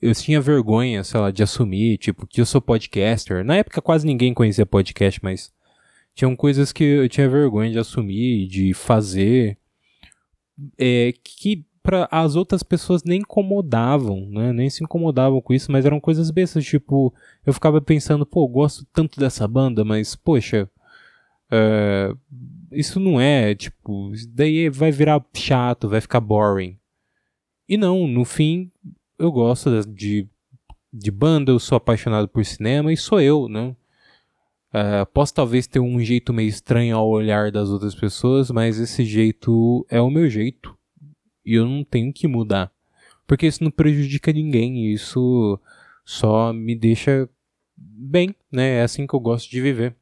eu 0.00 0.14
tinha 0.14 0.40
vergonha, 0.40 1.02
sei 1.02 1.18
lá, 1.18 1.30
de 1.32 1.42
assumir, 1.42 1.98
tipo, 1.98 2.26
que 2.26 2.40
eu 2.40 2.46
sou 2.46 2.60
podcaster. 2.60 3.44
Na 3.44 3.56
época 3.56 3.82
quase 3.82 4.06
ninguém 4.06 4.32
conhecia 4.32 4.64
podcast, 4.64 5.18
mas 5.24 5.52
tinham 6.14 6.36
coisas 6.36 6.72
que 6.72 6.84
eu 6.84 7.08
tinha 7.08 7.28
vergonha 7.28 7.72
de 7.72 7.78
assumir, 7.78 8.46
de 8.46 8.72
fazer, 8.74 9.58
é, 10.78 11.12
que 11.24 11.64
para 11.88 12.06
as 12.10 12.36
outras 12.36 12.62
pessoas 12.62 13.02
nem 13.02 13.20
incomodavam, 13.20 14.28
né? 14.28 14.52
Nem 14.52 14.68
se 14.68 14.84
incomodavam 14.84 15.40
com 15.40 15.54
isso, 15.54 15.72
mas 15.72 15.86
eram 15.86 15.98
coisas 15.98 16.30
bestas, 16.30 16.62
tipo, 16.62 17.14
eu 17.46 17.52
ficava 17.54 17.80
pensando, 17.80 18.26
pô, 18.26 18.46
gosto 18.46 18.86
tanto 18.92 19.18
dessa 19.18 19.48
banda, 19.48 19.86
mas, 19.86 20.14
poxa, 20.14 20.70
é, 21.50 22.12
isso 22.70 23.00
não 23.00 23.18
é, 23.18 23.54
tipo, 23.54 24.12
daí 24.28 24.68
vai 24.68 24.90
virar 24.90 25.24
chato, 25.34 25.88
vai 25.88 26.02
ficar 26.02 26.20
boring. 26.20 26.78
E 27.66 27.78
não, 27.78 28.06
no 28.06 28.22
fim, 28.26 28.70
eu 29.18 29.32
gosto 29.32 29.70
de, 29.86 30.28
de 30.92 31.10
banda, 31.10 31.52
eu 31.52 31.58
sou 31.58 31.76
apaixonado 31.76 32.28
por 32.28 32.44
cinema 32.44 32.92
e 32.92 32.98
sou 32.98 33.18
eu, 33.18 33.48
né? 33.48 33.74
Uh, 34.74 35.06
posso 35.14 35.32
talvez 35.32 35.66
ter 35.66 35.80
um 35.80 35.98
jeito 36.00 36.34
meio 36.34 36.50
estranho 36.50 36.98
ao 36.98 37.08
olhar 37.08 37.50
das 37.50 37.70
outras 37.70 37.94
pessoas, 37.94 38.50
mas 38.50 38.78
esse 38.78 39.06
jeito 39.06 39.86
é 39.88 40.02
o 40.02 40.10
meu 40.10 40.28
jeito. 40.28 40.77
E 41.48 41.54
eu 41.54 41.66
não 41.66 41.82
tenho 41.82 42.12
que 42.12 42.28
mudar. 42.28 42.70
Porque 43.26 43.46
isso 43.46 43.64
não 43.64 43.70
prejudica 43.70 44.30
ninguém. 44.30 44.92
Isso 44.92 45.58
só 46.04 46.52
me 46.52 46.76
deixa 46.76 47.26
bem, 47.74 48.34
né? 48.52 48.80
É 48.80 48.82
assim 48.82 49.06
que 49.06 49.14
eu 49.14 49.20
gosto 49.20 49.50
de 49.50 49.58
viver. 49.58 49.96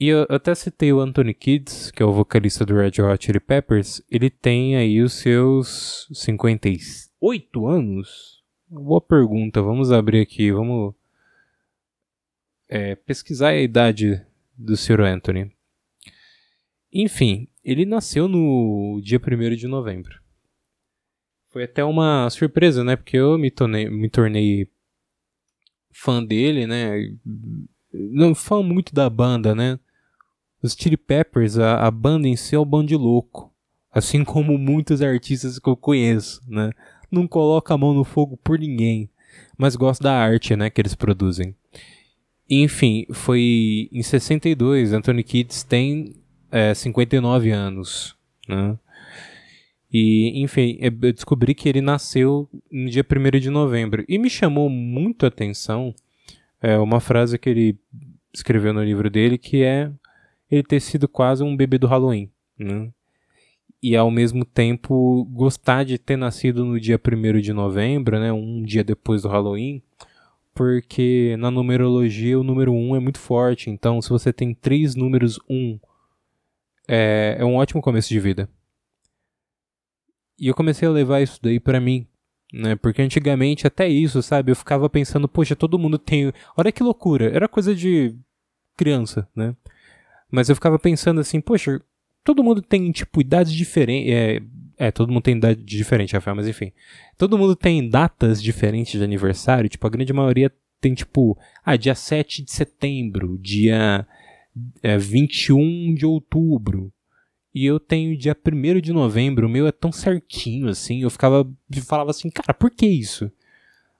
E 0.00 0.08
eu 0.08 0.26
até 0.30 0.54
citei 0.54 0.90
o 0.90 1.00
Anthony 1.00 1.34
Kids, 1.34 1.90
que 1.90 2.02
é 2.02 2.06
o 2.06 2.12
vocalista 2.12 2.64
do 2.64 2.74
Red 2.74 3.02
Hot 3.02 3.26
Chili 3.26 3.38
Peppers. 3.38 4.02
Ele 4.10 4.30
tem 4.30 4.74
aí 4.74 5.02
os 5.02 5.12
seus 5.12 6.08
58 6.14 7.66
anos? 7.66 8.42
Boa 8.66 9.02
pergunta. 9.02 9.60
Vamos 9.60 9.92
abrir 9.92 10.22
aqui, 10.22 10.50
vamos 10.50 10.94
é, 12.68 12.94
pesquisar 12.94 13.50
a 13.50 13.60
idade 13.60 14.24
do 14.56 14.78
Sr. 14.78 15.02
Anthony. 15.02 15.52
Enfim, 16.90 17.48
ele 17.64 17.84
nasceu 17.84 18.28
no 18.28 19.00
dia 19.02 19.20
1 19.20 19.56
de 19.56 19.66
novembro. 19.66 20.20
Foi 21.50 21.64
até 21.64 21.84
uma 21.84 22.28
surpresa, 22.30 22.82
né? 22.82 22.96
Porque 22.96 23.16
eu 23.16 23.36
me 23.36 23.50
tornei, 23.50 23.88
me 23.88 24.08
tornei 24.08 24.68
fã 25.92 26.24
dele, 26.24 26.66
né? 26.66 27.14
Não 27.92 28.34
fã 28.34 28.62
muito 28.62 28.94
da 28.94 29.08
banda, 29.08 29.54
né? 29.54 29.78
Os 30.62 30.74
Chili 30.74 30.96
Peppers, 30.96 31.58
a, 31.58 31.86
a 31.86 31.90
banda 31.90 32.26
em 32.26 32.36
si 32.36 32.54
é 32.54 32.58
o 32.58 32.64
bando 32.64 32.86
de 32.86 32.96
louco. 32.96 33.52
Assim 33.92 34.24
como 34.24 34.56
muitos 34.56 35.02
artistas 35.02 35.58
que 35.58 35.68
eu 35.68 35.76
conheço, 35.76 36.40
né? 36.48 36.70
Não 37.10 37.28
coloca 37.28 37.74
a 37.74 37.78
mão 37.78 37.92
no 37.92 38.04
fogo 38.04 38.38
por 38.38 38.58
ninguém, 38.58 39.10
mas 39.58 39.76
gosta 39.76 40.02
da 40.02 40.14
arte, 40.14 40.56
né, 40.56 40.70
que 40.70 40.80
eles 40.80 40.94
produzem. 40.94 41.54
Enfim, 42.48 43.06
foi 43.12 43.90
em 43.92 44.02
62, 44.02 44.94
Anthony 44.94 45.22
Kids 45.22 45.62
tem 45.62 46.21
é, 46.52 46.74
59 46.74 47.50
anos, 47.50 48.14
né? 48.46 48.78
E, 49.92 50.40
enfim, 50.42 50.78
eu 50.80 50.90
descobri 51.12 51.54
que 51.54 51.68
ele 51.68 51.80
nasceu 51.80 52.48
no 52.70 52.88
dia 52.88 53.04
1 53.04 53.38
de 53.38 53.50
novembro. 53.50 54.04
E 54.08 54.18
me 54.18 54.30
chamou 54.30 54.70
muito 54.70 55.24
a 55.24 55.28
atenção 55.28 55.94
é, 56.60 56.78
uma 56.78 57.00
frase 57.00 57.38
que 57.38 57.50
ele 57.50 57.78
escreveu 58.32 58.72
no 58.72 58.82
livro 58.82 59.10
dele, 59.10 59.36
que 59.36 59.62
é 59.62 59.90
ele 60.50 60.62
ter 60.62 60.80
sido 60.80 61.08
quase 61.08 61.42
um 61.42 61.56
bebê 61.56 61.78
do 61.78 61.86
Halloween, 61.86 62.30
né? 62.58 62.90
E 63.82 63.96
ao 63.96 64.10
mesmo 64.10 64.44
tempo 64.44 65.24
gostar 65.30 65.84
de 65.84 65.98
ter 65.98 66.16
nascido 66.16 66.64
no 66.64 66.78
dia 66.78 66.98
1 66.98 67.40
de 67.40 67.52
novembro, 67.52 68.18
né? 68.18 68.32
Um 68.32 68.62
dia 68.62 68.84
depois 68.84 69.22
do 69.22 69.28
Halloween, 69.28 69.82
porque 70.54 71.36
na 71.38 71.50
numerologia 71.50 72.38
o 72.38 72.44
número 72.44 72.72
1 72.72 72.96
é 72.96 73.00
muito 73.00 73.18
forte. 73.18 73.68
Então, 73.68 74.00
se 74.00 74.08
você 74.08 74.32
tem 74.32 74.54
três 74.54 74.94
números 74.94 75.38
1, 75.50 75.78
é, 76.94 77.36
é 77.38 77.44
um 77.44 77.56
ótimo 77.56 77.80
começo 77.80 78.10
de 78.10 78.20
vida. 78.20 78.46
E 80.38 80.46
eu 80.48 80.54
comecei 80.54 80.86
a 80.86 80.90
levar 80.90 81.22
isso 81.22 81.38
daí 81.42 81.58
para 81.58 81.80
mim, 81.80 82.06
né? 82.52 82.76
Porque 82.76 83.00
antigamente 83.00 83.66
até 83.66 83.88
isso, 83.88 84.22
sabe? 84.22 84.52
Eu 84.52 84.56
ficava 84.56 84.90
pensando, 84.90 85.26
poxa, 85.26 85.56
todo 85.56 85.78
mundo 85.78 85.98
tem. 85.98 86.30
Olha 86.54 86.70
que 86.70 86.82
loucura. 86.82 87.34
Era 87.34 87.48
coisa 87.48 87.74
de 87.74 88.14
criança, 88.76 89.26
né? 89.34 89.56
Mas 90.30 90.50
eu 90.50 90.54
ficava 90.54 90.78
pensando 90.78 91.20
assim, 91.20 91.40
poxa, 91.40 91.80
todo 92.22 92.44
mundo 92.44 92.60
tem, 92.60 92.92
tipo, 92.92 93.22
idades 93.22 93.52
diferentes. 93.52 94.12
É, 94.12 94.42
é, 94.76 94.90
todo 94.90 95.10
mundo 95.10 95.22
tem 95.22 95.36
idade 95.36 95.62
diferente, 95.62 96.12
Rafael, 96.12 96.36
mas 96.36 96.48
enfim. 96.48 96.72
Todo 97.16 97.38
mundo 97.38 97.56
tem 97.56 97.88
datas 97.88 98.42
diferentes 98.42 98.98
de 98.98 99.04
aniversário. 99.04 99.70
Tipo, 99.70 99.86
a 99.86 99.90
grande 99.90 100.12
maioria 100.12 100.52
tem, 100.78 100.92
tipo, 100.92 101.38
ah, 101.64 101.76
dia 101.76 101.94
7 101.94 102.42
de 102.42 102.52
setembro, 102.52 103.38
dia 103.38 104.06
é, 104.82 104.98
21 104.98 105.94
de 105.94 106.06
outubro. 106.06 106.92
E 107.54 107.66
eu 107.66 107.78
tenho 107.78 108.16
dia 108.16 108.34
1 108.34 108.80
de 108.80 108.92
novembro, 108.92 109.46
o 109.46 109.50
meu 109.50 109.66
é 109.66 109.72
tão 109.72 109.92
certinho 109.92 110.68
assim. 110.68 111.02
Eu 111.02 111.10
ficava. 111.10 111.48
falava 111.86 112.10
assim, 112.10 112.30
cara, 112.30 112.54
por 112.54 112.70
que 112.70 112.86
isso? 112.86 113.30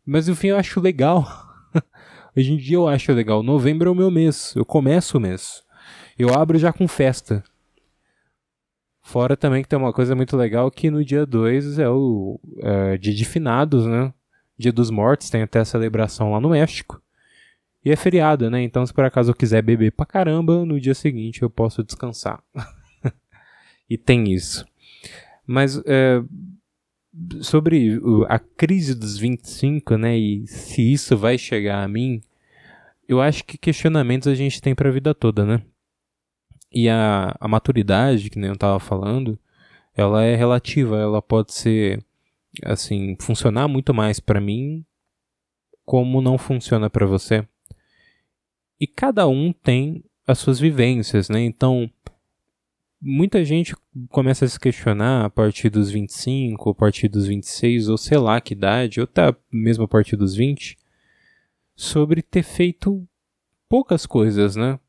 Mas 0.04 0.26
no 0.26 0.35
fim 0.35 0.49
eu 0.49 0.56
acho 0.56 0.80
legal. 0.80 1.26
Hoje 2.37 2.52
em 2.52 2.56
dia 2.56 2.76
eu 2.76 2.88
acho 2.88 3.12
legal. 3.12 3.42
Novembro 3.42 3.88
é 3.88 3.92
o 3.92 3.94
meu 3.94 4.11
mês. 4.11 4.54
Eu 4.56 4.64
começo 4.64 5.18
o 5.18 5.21
mês. 5.21 5.62
Eu 6.18 6.35
abro 6.35 6.59
já 6.59 6.73
com 6.73 6.88
festa. 6.88 7.44
Fora 9.02 9.37
também 9.37 9.62
que 9.62 9.68
tem 9.68 9.78
uma 9.78 9.92
coisa 9.92 10.14
muito 10.14 10.37
legal 10.37 10.71
que 10.71 10.90
no 10.90 11.04
dia 11.04 11.26
2 11.26 11.78
é 11.78 11.88
o 11.88 12.40
é, 12.59 12.97
dia 12.97 13.12
de 13.12 13.25
finados, 13.25 13.87
né? 13.87 14.14
Dia 14.56 14.73
dos 14.73 14.90
mortos, 14.90 15.28
tem 15.28 15.42
até 15.42 15.59
a 15.59 15.64
celebração 15.64 16.32
lá 16.32 16.40
no 16.40 16.50
México. 16.50 17.02
E 17.85 17.91
é 17.91 17.97
feriado, 17.97 18.51
né? 18.51 18.62
Então 18.62 18.87
se 18.87 18.93
por 18.93 19.05
acaso 19.05 19.31
eu 19.31 19.35
quiser 19.35 19.62
beber 19.62 19.93
pra 19.93 20.07
caramba, 20.07 20.65
no 20.65 20.81
dia 20.81 20.95
seguinte 20.95 21.43
eu 21.43 21.51
posso 21.51 21.83
descansar. 21.83 22.43
e 23.91 23.99
tem 23.99 24.33
isso. 24.33 24.65
Mas 25.47 25.83
é, 25.85 26.23
sobre 27.41 28.01
a 28.29 28.39
crise 28.39 28.95
dos 28.95 29.19
25, 29.19 29.97
né? 29.97 30.17
E 30.17 30.47
se 30.47 30.93
isso 30.93 31.17
vai 31.17 31.37
chegar 31.37 31.83
a 31.83 31.89
mim, 31.89 32.23
eu 33.09 33.21
acho 33.21 33.45
que 33.45 33.59
questionamentos 33.59 34.29
a 34.29 34.35
gente 34.35 34.62
tem 34.62 34.75
pra 34.75 34.91
vida 34.91 35.15
toda, 35.15 35.45
né? 35.45 35.62
E 36.71 36.89
a, 36.89 37.37
a 37.39 37.49
maturidade, 37.49 38.31
que 38.31 38.39
nem 38.39 38.49
eu 38.49 38.55
estava 38.55 38.81
falando, 38.81 39.39
ela 39.95 40.23
é 40.25 40.35
relativa, 40.35 40.97
ela 40.99 41.21
pode 41.21 41.53
ser, 41.53 42.03
assim, 42.65 43.17
funcionar 43.21 43.69
muito 43.69 43.93
mais 43.93 44.19
para 44.19 44.41
mim 44.41 44.85
como 45.85 46.23
não 46.23 46.39
funciona 46.39 46.89
para 46.89 47.05
você. 47.05 47.47
E 48.83 48.87
cada 48.89 49.29
um 49.29 49.53
tem 49.53 50.03
as 50.27 50.41
suas 50.41 50.59
vivências, 50.59 51.29
né? 51.29 51.41
Então, 51.41 51.89
muita 53.01 53.45
gente 53.45 53.77
começa 54.09 54.45
a 54.45 54.49
se 54.49 54.59
questionar 54.59 55.25
a 55.25 55.31
partir 55.31 55.71
dos 55.71 55.89
25, 55.89 56.71
a 56.71 56.75
partir 56.75 57.07
dos 57.07 57.29
26, 57.29 57.89
ou 57.89 57.97
sei 57.97 58.19
lá 58.19 58.41
que 58.41 58.55
idade, 58.55 58.99
ou 58.99 59.05
até 59.05 59.33
mesmo 59.53 59.85
a 59.85 59.89
partir 59.89 60.17
dos 60.17 60.35
20, 60.35 60.77
sobre 61.77 62.23
ter 62.23 62.43
feito 62.43 63.07
poucas 63.69 64.05
coisas, 64.05 64.57
né? 64.57 64.81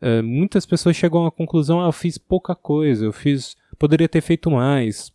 É, 0.00 0.22
muitas 0.22 0.64
pessoas 0.64 0.96
chegam 0.96 1.26
à 1.26 1.30
conclusão: 1.30 1.82
ah, 1.82 1.88
eu 1.88 1.92
fiz 1.92 2.16
pouca 2.16 2.54
coisa, 2.54 3.04
eu 3.04 3.12
fiz, 3.12 3.54
poderia 3.78 4.08
ter 4.08 4.22
feito 4.22 4.50
mais. 4.50 5.12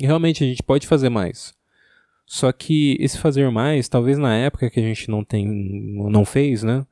E 0.00 0.06
realmente 0.06 0.42
a 0.42 0.46
gente 0.46 0.62
pode 0.62 0.86
fazer 0.86 1.10
mais. 1.10 1.54
Só 2.24 2.50
que 2.50 2.96
esse 2.98 3.18
fazer 3.18 3.50
mais, 3.50 3.90
talvez 3.90 4.16
na 4.16 4.34
época 4.34 4.70
que 4.70 4.80
a 4.80 4.82
gente 4.82 5.10
não 5.10 5.22
tem, 5.22 5.46
não 5.46 6.24
fez, 6.24 6.62
né? 6.62 6.86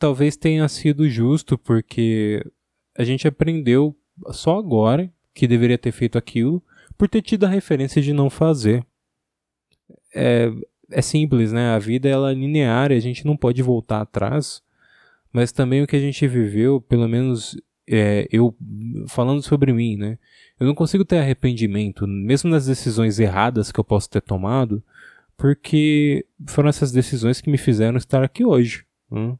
Talvez 0.00 0.34
tenha 0.34 0.66
sido 0.66 1.06
justo 1.10 1.58
porque 1.58 2.42
a 2.96 3.04
gente 3.04 3.28
aprendeu 3.28 3.94
só 4.30 4.58
agora 4.58 5.12
que 5.34 5.46
deveria 5.46 5.76
ter 5.76 5.92
feito 5.92 6.16
aquilo 6.16 6.64
por 6.96 7.06
ter 7.06 7.20
tido 7.20 7.44
a 7.44 7.50
referência 7.50 8.00
de 8.00 8.14
não 8.14 8.30
fazer. 8.30 8.82
É, 10.14 10.50
é 10.90 11.02
simples, 11.02 11.52
né? 11.52 11.74
A 11.74 11.78
vida 11.78 12.08
ela 12.08 12.30
é 12.30 12.34
linear 12.34 12.90
a 12.90 12.98
gente 12.98 13.26
não 13.26 13.36
pode 13.36 13.62
voltar 13.62 14.00
atrás. 14.00 14.62
Mas 15.30 15.52
também 15.52 15.82
o 15.82 15.86
que 15.86 15.96
a 15.96 16.00
gente 16.00 16.26
viveu, 16.26 16.80
pelo 16.80 17.06
menos 17.06 17.54
é, 17.86 18.26
eu 18.32 18.56
falando 19.06 19.42
sobre 19.42 19.70
mim, 19.70 19.96
né? 19.96 20.18
Eu 20.58 20.66
não 20.66 20.74
consigo 20.74 21.04
ter 21.04 21.18
arrependimento, 21.18 22.06
mesmo 22.06 22.48
nas 22.48 22.64
decisões 22.64 23.20
erradas 23.20 23.70
que 23.70 23.78
eu 23.78 23.84
posso 23.84 24.08
ter 24.08 24.22
tomado, 24.22 24.82
porque 25.36 26.24
foram 26.46 26.70
essas 26.70 26.90
decisões 26.90 27.38
que 27.42 27.50
me 27.50 27.58
fizeram 27.58 27.98
estar 27.98 28.24
aqui 28.24 28.46
hoje. 28.46 28.86
Né? 29.10 29.36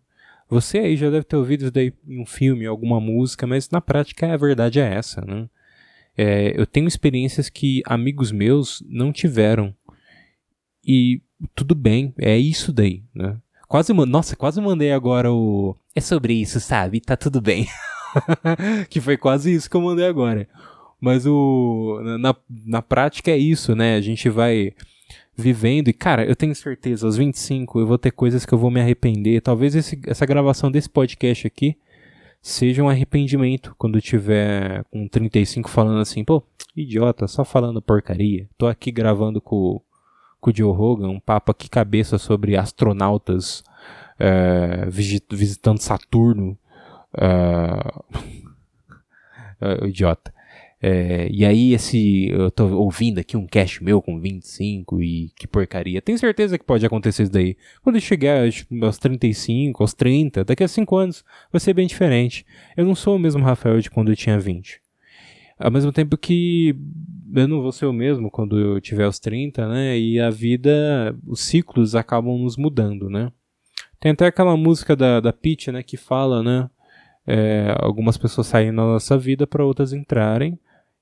Você 0.51 0.79
aí 0.79 0.97
já 0.97 1.09
deve 1.09 1.25
ter 1.25 1.37
ouvido 1.37 1.63
isso 1.63 1.71
daí 1.71 1.93
em 2.07 2.21
um 2.21 2.27
filme, 2.27 2.67
alguma 2.67 3.01
música, 3.01 3.47
mas 3.47 3.71
na 3.71 3.81
prática 3.81 4.33
a 4.33 4.37
verdade 4.37 4.81
é 4.81 4.95
essa, 4.95 5.21
né? 5.21 5.49
É, 6.17 6.61
eu 6.61 6.67
tenho 6.67 6.89
experiências 6.89 7.49
que 7.49 7.83
amigos 7.87 8.33
meus 8.33 8.83
não 8.89 9.13
tiveram. 9.13 9.75
E 10.85 11.23
tudo 11.55 11.75
bem, 11.75 12.13
é 12.19 12.37
isso 12.37 12.73
daí, 12.73 13.05
né? 13.15 13.39
Quase, 13.69 13.93
nossa, 13.93 14.35
quase 14.35 14.61
mandei 14.61 14.91
agora 14.91 15.33
o. 15.33 15.77
É 15.95 16.01
sobre 16.01 16.35
isso, 16.35 16.59
sabe? 16.59 17.01
Tá 17.01 17.17
tudo 17.17 17.41
bem. 17.41 17.69
que 18.91 19.01
foi 19.01 19.17
quase 19.17 19.55
isso 19.55 19.71
que 19.71 19.77
eu 19.77 19.81
mandei 19.81 20.07
agora. 20.07 20.49
Mas 21.01 21.25
o. 21.25 22.01
Na, 22.19 22.35
na 22.67 22.83
prática 22.83 23.31
é 23.31 23.39
isso, 23.39 23.77
né? 23.77 23.95
A 23.95 24.01
gente 24.01 24.29
vai 24.29 24.73
vivendo 25.41 25.89
e, 25.89 25.93
cara, 25.93 26.25
eu 26.25 26.37
tenho 26.37 26.55
certeza, 26.55 27.07
aos 27.07 27.17
25 27.17 27.81
eu 27.81 27.87
vou 27.87 27.99
ter 27.99 28.11
coisas 28.11 28.47
que 28.47 28.53
eu 28.53 28.59
vou 28.59 28.71
me 28.71 28.81
arrepender. 28.81 29.41
Talvez 29.41 29.75
esse, 29.75 30.01
essa 30.07 30.27
gravação 30.27 30.71
desse 30.71 30.89
podcast 30.89 31.47
aqui 31.47 31.77
seja 32.43 32.83
um 32.83 32.89
arrependimento 32.89 33.75
quando 33.77 33.99
eu 33.99 34.03
tiver 34.03 34.85
com 34.91 35.07
35 35.09 35.69
falando 35.69 36.01
assim, 36.01 36.25
pô, 36.25 36.43
idiota, 36.77 37.27
só 37.27 37.45
falando 37.45 37.83
porcaria. 37.83 38.49
Tô 38.57 38.67
aqui 38.67 38.93
gravando 38.93 39.41
com, 39.41 39.81
com 40.41 40.51
o 40.51 40.55
Joe 40.55 40.73
Rogan, 40.73 41.09
um 41.09 41.21
papo 41.21 41.51
aqui 41.51 41.69
cabeça 41.69 42.19
sobre 42.19 42.57
astronautas 42.57 43.63
é, 44.19 44.87
visitando 45.31 45.81
Saturno. 45.81 46.57
Uh, 47.13 48.05
idiota. 49.87 50.33
É, 50.83 51.29
e 51.31 51.45
aí, 51.45 51.75
esse. 51.75 52.29
Eu 52.31 52.51
tô 52.51 52.67
ouvindo 52.75 53.19
aqui 53.19 53.37
um 53.37 53.47
cast 53.47 53.85
meu 53.85 54.01
com 54.01 54.19
25 54.19 55.03
e 55.03 55.31
que 55.37 55.47
porcaria. 55.47 56.01
Tenho 56.01 56.19
certeza 56.19 56.59
que 56.59 56.65
pode 56.65 56.87
acontecer 56.87 57.25
isso 57.25 57.33
daí. 57.33 57.57
Quando 57.83 57.97
eu 57.97 58.01
chegar 58.01 58.45
aos 58.83 58.99
35, 58.99 59.83
aos 59.83 59.93
30, 59.93 60.45
daqui 60.45 60.65
a 60.65 60.69
5 60.69 60.97
anos, 60.97 61.25
vai 61.53 61.61
ser 61.61 61.75
bem 61.75 61.87
diferente. 61.87 62.47
Eu 62.77 62.87
não 62.87 62.95
sou 62.95 63.17
o 63.17 63.19
mesmo 63.19 63.45
Rafael 63.45 63.79
de 63.81 63.91
quando 63.91 64.11
eu 64.11 64.17
tinha 64.17 64.39
20. 64.39 64.81
Ao 65.59 65.71
mesmo 65.71 65.93
tempo 65.93 66.17
que 66.17 66.75
eu 67.35 67.47
não 67.47 67.61
vou 67.61 67.73
ser 67.73 67.85
o 67.85 67.93
mesmo 67.93 68.31
quando 68.31 68.59
eu 68.59 68.81
tiver 68.81 69.05
aos 69.05 69.19
30, 69.19 69.69
né? 69.69 69.99
E 69.99 70.19
a 70.19 70.31
vida, 70.31 71.15
os 71.27 71.41
ciclos 71.41 71.95
acabam 71.95 72.39
nos 72.39 72.57
mudando, 72.57 73.11
né? 73.11 73.31
Tem 74.01 74.13
até 74.13 74.27
aquela 74.27 74.57
música 74.57 74.97
da, 74.97 75.21
da 75.21 75.31
Peach, 75.31 75.71
né? 75.71 75.83
Que 75.83 75.99
fala, 75.99 76.43
né? 76.43 76.71
É, 77.27 77.75
algumas 77.79 78.17
pessoas 78.17 78.47
saem 78.47 78.75
da 78.75 78.83
nossa 78.83 79.19
vida 79.19 79.47
para 79.47 79.63
outras 79.63 79.93
entrarem 79.93 80.59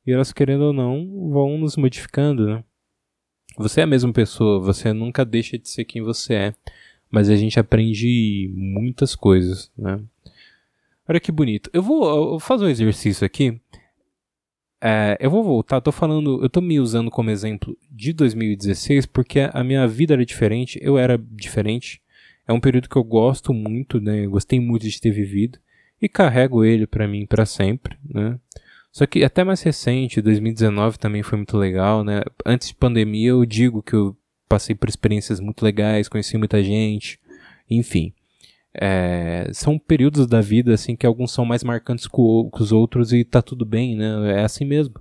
e 0.09 0.12
elas, 0.12 0.33
querendo 0.33 0.62
ou 0.62 0.73
não, 0.73 1.29
vão 1.31 1.59
nos 1.59 1.77
modificando, 1.77 2.47
né? 2.47 2.65
Você 3.59 3.81
é 3.81 3.85
a 3.85 3.87
mesma 3.87 4.11
pessoa, 4.11 4.59
você 4.59 4.91
nunca 4.91 5.23
deixa 5.23 5.59
de 5.59 5.69
ser 5.69 5.85
quem 5.85 6.00
você 6.00 6.33
é, 6.33 6.55
mas 7.11 7.29
a 7.29 7.37
gente 7.37 7.61
aprende 7.61 8.50
muitas 8.55 9.15
coisas, 9.15 9.71
né? 9.77 10.00
Olha 11.07 11.21
que 11.21 11.31
bonito. 11.31 11.69
Eu 11.75 11.83
vou, 11.83 12.09
eu 12.09 12.29
vou 12.31 12.41
fazer 12.41 12.65
um 12.65 12.71
exercício 12.71 13.27
aqui. 13.27 13.61
É, 14.81 15.19
eu 15.21 15.31
vou 15.31 15.45
voltar, 15.45 15.78
tô 15.82 15.93
falando, 15.93 16.43
eu 16.43 16.49
tô 16.49 16.63
me 16.63 16.80
usando 16.80 17.11
como 17.11 17.28
exemplo 17.28 17.76
de 17.91 18.15
2016 18.15 19.04
porque 19.04 19.41
a 19.52 19.63
minha 19.63 19.87
vida 19.87 20.15
era 20.15 20.25
diferente, 20.25 20.78
eu 20.80 20.97
era 20.97 21.19
diferente. 21.19 22.00
É 22.47 22.52
um 22.54 22.61
período 22.61 22.89
que 22.89 22.97
eu 22.97 23.04
gosto 23.04 23.52
muito, 23.52 24.00
né? 24.00 24.25
Eu 24.25 24.30
gostei 24.30 24.59
muito 24.59 24.89
de 24.89 24.99
ter 24.99 25.11
vivido 25.11 25.59
e 26.00 26.09
carrego 26.09 26.65
ele 26.65 26.87
para 26.87 27.06
mim 27.06 27.26
para 27.26 27.45
sempre, 27.45 27.99
né? 28.09 28.39
Só 28.93 29.07
que 29.07 29.23
até 29.23 29.45
mais 29.45 29.63
recente, 29.63 30.23
2019 30.23 30.99
também 30.99 31.23
foi 31.23 31.37
muito 31.39 31.57
legal, 31.57 32.03
né? 32.03 32.23
Antes 32.45 32.69
de 32.69 32.75
pandemia 32.75 33.31
eu 33.31 33.45
digo 33.45 33.83
que 33.83 33.95
eu 33.95 34.17
passei 34.49 34.75
por 34.75 34.89
experiências 34.89 35.41
muito 35.41 35.63
legais, 35.63 36.09
conheci 36.09 36.37
muita 36.39 36.63
gente, 36.63 37.21
enfim. 37.71 38.13
É, 38.75 39.49
são 39.53 39.79
períodos 39.79 40.27
da 40.27 40.41
vida 40.41 40.73
assim 40.75 40.95
que 40.95 41.07
alguns 41.07 41.33
são 41.33 41.45
mais 41.45 41.65
marcantes 41.65 42.07
que 42.07 42.21
os 42.21 42.73
outros 42.73 43.13
e 43.13 43.25
tá 43.25 43.43
tudo 43.43 43.65
bem, 43.65 43.97
né? 43.97 44.41
É 44.41 44.45
assim 44.45 44.65
mesmo. 44.65 44.95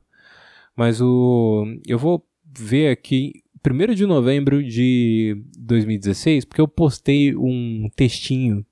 Mas 0.75 1.01
o 1.01 1.65
eu 1.87 1.97
vou 1.97 2.25
ver 2.45 2.89
aqui 2.91 3.43
1 3.65 3.93
de 3.93 4.05
novembro 4.05 4.63
de 4.63 5.41
2016, 5.57 6.45
porque 6.45 6.61
eu 6.61 6.67
postei 6.67 7.35
um 7.35 7.89
textinho 7.95 8.65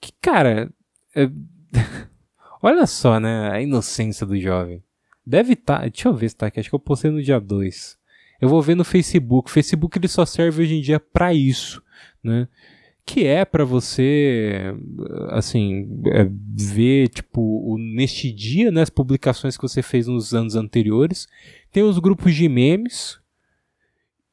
que, 0.00 0.12
cara, 0.20 0.70
é... 1.14 1.30
Olha 2.66 2.86
só, 2.86 3.20
né? 3.20 3.50
A 3.52 3.60
inocência 3.60 4.24
do 4.24 4.40
jovem. 4.40 4.82
Deve 5.26 5.52
estar. 5.52 5.80
Tá, 5.80 5.86
deixa 5.86 6.08
eu 6.08 6.14
ver 6.14 6.30
se 6.30 6.36
tá 6.36 6.46
aqui. 6.46 6.58
Acho 6.58 6.70
que 6.70 6.74
eu 6.74 6.80
postei 6.80 7.10
no 7.10 7.22
dia 7.22 7.38
2. 7.38 7.98
Eu 8.40 8.48
vou 8.48 8.62
ver 8.62 8.74
no 8.74 8.84
Facebook. 8.84 9.50
O 9.50 9.52
Facebook 9.52 9.98
ele 9.98 10.08
só 10.08 10.24
serve 10.24 10.62
hoje 10.62 10.76
em 10.76 10.80
dia 10.80 10.98
para 10.98 11.34
isso, 11.34 11.82
né? 12.22 12.48
Que 13.04 13.26
é 13.26 13.44
para 13.44 13.66
você, 13.66 14.74
assim, 15.28 16.02
é, 16.06 16.26
ver, 16.56 17.10
tipo, 17.10 17.42
o, 17.42 17.76
neste 17.76 18.32
dia, 18.32 18.70
né, 18.70 18.80
as 18.80 18.88
publicações 18.88 19.58
que 19.58 19.62
você 19.62 19.82
fez 19.82 20.06
nos 20.06 20.32
anos 20.32 20.56
anteriores. 20.56 21.28
Tem 21.70 21.82
os 21.82 21.98
grupos 21.98 22.34
de 22.34 22.48
memes. 22.48 23.20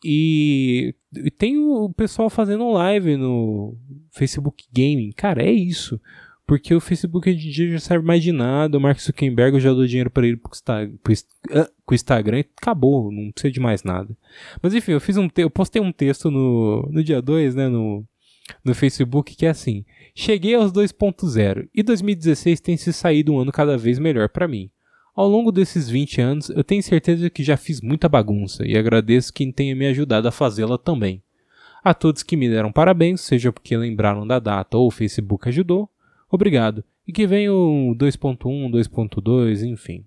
E, 0.06 0.96
e 1.14 1.30
tem 1.30 1.58
o 1.58 1.90
pessoal 1.90 2.30
fazendo 2.30 2.72
live 2.72 3.18
no 3.18 3.78
Facebook 4.10 4.64
Gaming. 4.74 5.12
Cara, 5.12 5.44
é 5.44 5.52
isso. 5.52 6.00
Porque 6.52 6.76
o 6.76 6.82
Facebook 6.82 7.30
hoje 7.30 7.48
em 7.48 7.50
dia 7.50 7.72
já 7.72 7.80
serve 7.80 8.06
mais 8.06 8.22
de 8.22 8.34
nada. 8.34 8.78
O 8.78 8.82
Mark 8.82 9.00
Zuckerberg 9.00 9.58
já 9.58 9.74
deu 9.74 9.88
dinheiro 9.88 10.12
para 10.12 10.28
ele 10.28 10.36
pro, 10.36 10.52
pro, 11.02 11.14
uh, 11.14 11.72
com 11.86 11.94
o 11.94 11.96
Instagram 11.96 12.40
e 12.40 12.46
acabou, 12.62 13.10
não 13.10 13.32
precisa 13.32 13.54
de 13.54 13.62
mais 13.62 13.84
nada. 13.84 14.10
Mas 14.62 14.74
enfim, 14.74 14.92
eu 14.92 15.00
fiz 15.00 15.16
um 15.16 15.30
eu 15.38 15.50
postei 15.50 15.82
um 15.82 15.94
texto 15.94 16.30
no, 16.30 16.90
no 16.92 17.02
dia 17.02 17.22
2, 17.22 17.56
né, 17.56 17.70
no, 17.70 18.06
no 18.66 18.76
Facebook, 18.76 19.34
que 19.34 19.46
é 19.46 19.50
assim: 19.50 19.86
Cheguei 20.14 20.54
aos 20.54 20.74
2.0 20.74 21.70
e 21.74 21.82
2016 21.82 22.60
tem 22.60 22.76
se 22.76 22.92
saído 22.92 23.32
um 23.32 23.40
ano 23.40 23.52
cada 23.54 23.78
vez 23.78 23.98
melhor 23.98 24.28
para 24.28 24.46
mim. 24.46 24.70
Ao 25.16 25.30
longo 25.30 25.54
desses 25.54 25.88
20 25.90 26.20
anos, 26.20 26.50
eu 26.50 26.66
tenho 26.66 26.84
certeza 26.84 27.30
que 27.30 27.46
já 27.46 27.56
fiz 27.56 27.80
muita 27.80 28.10
bagunça 28.10 28.68
e 28.68 28.76
agradeço 28.78 29.32
quem 29.32 29.54
tenha 29.54 29.74
me 29.74 29.88
ajudado 29.88 30.28
a 30.28 30.34
fazê-la 30.34 30.78
também. 30.78 31.24
A 31.82 31.94
todos 31.94 32.24
que 32.24 32.36
me 32.36 32.50
deram 32.50 32.74
parabéns, 32.74 33.22
seja 33.22 33.54
porque 33.54 33.78
lembraram 33.78 34.28
da 34.28 34.38
data 34.38 34.78
ou 34.78 34.88
o 34.88 34.92
Facebook 34.92 35.48
ajudou, 35.48 35.90
Obrigado. 36.32 36.84
E 37.06 37.12
que 37.12 37.28
venha 37.28 37.54
o 37.54 37.94
2.1, 37.98 38.72
2.2, 38.72 39.64
enfim. 39.64 40.06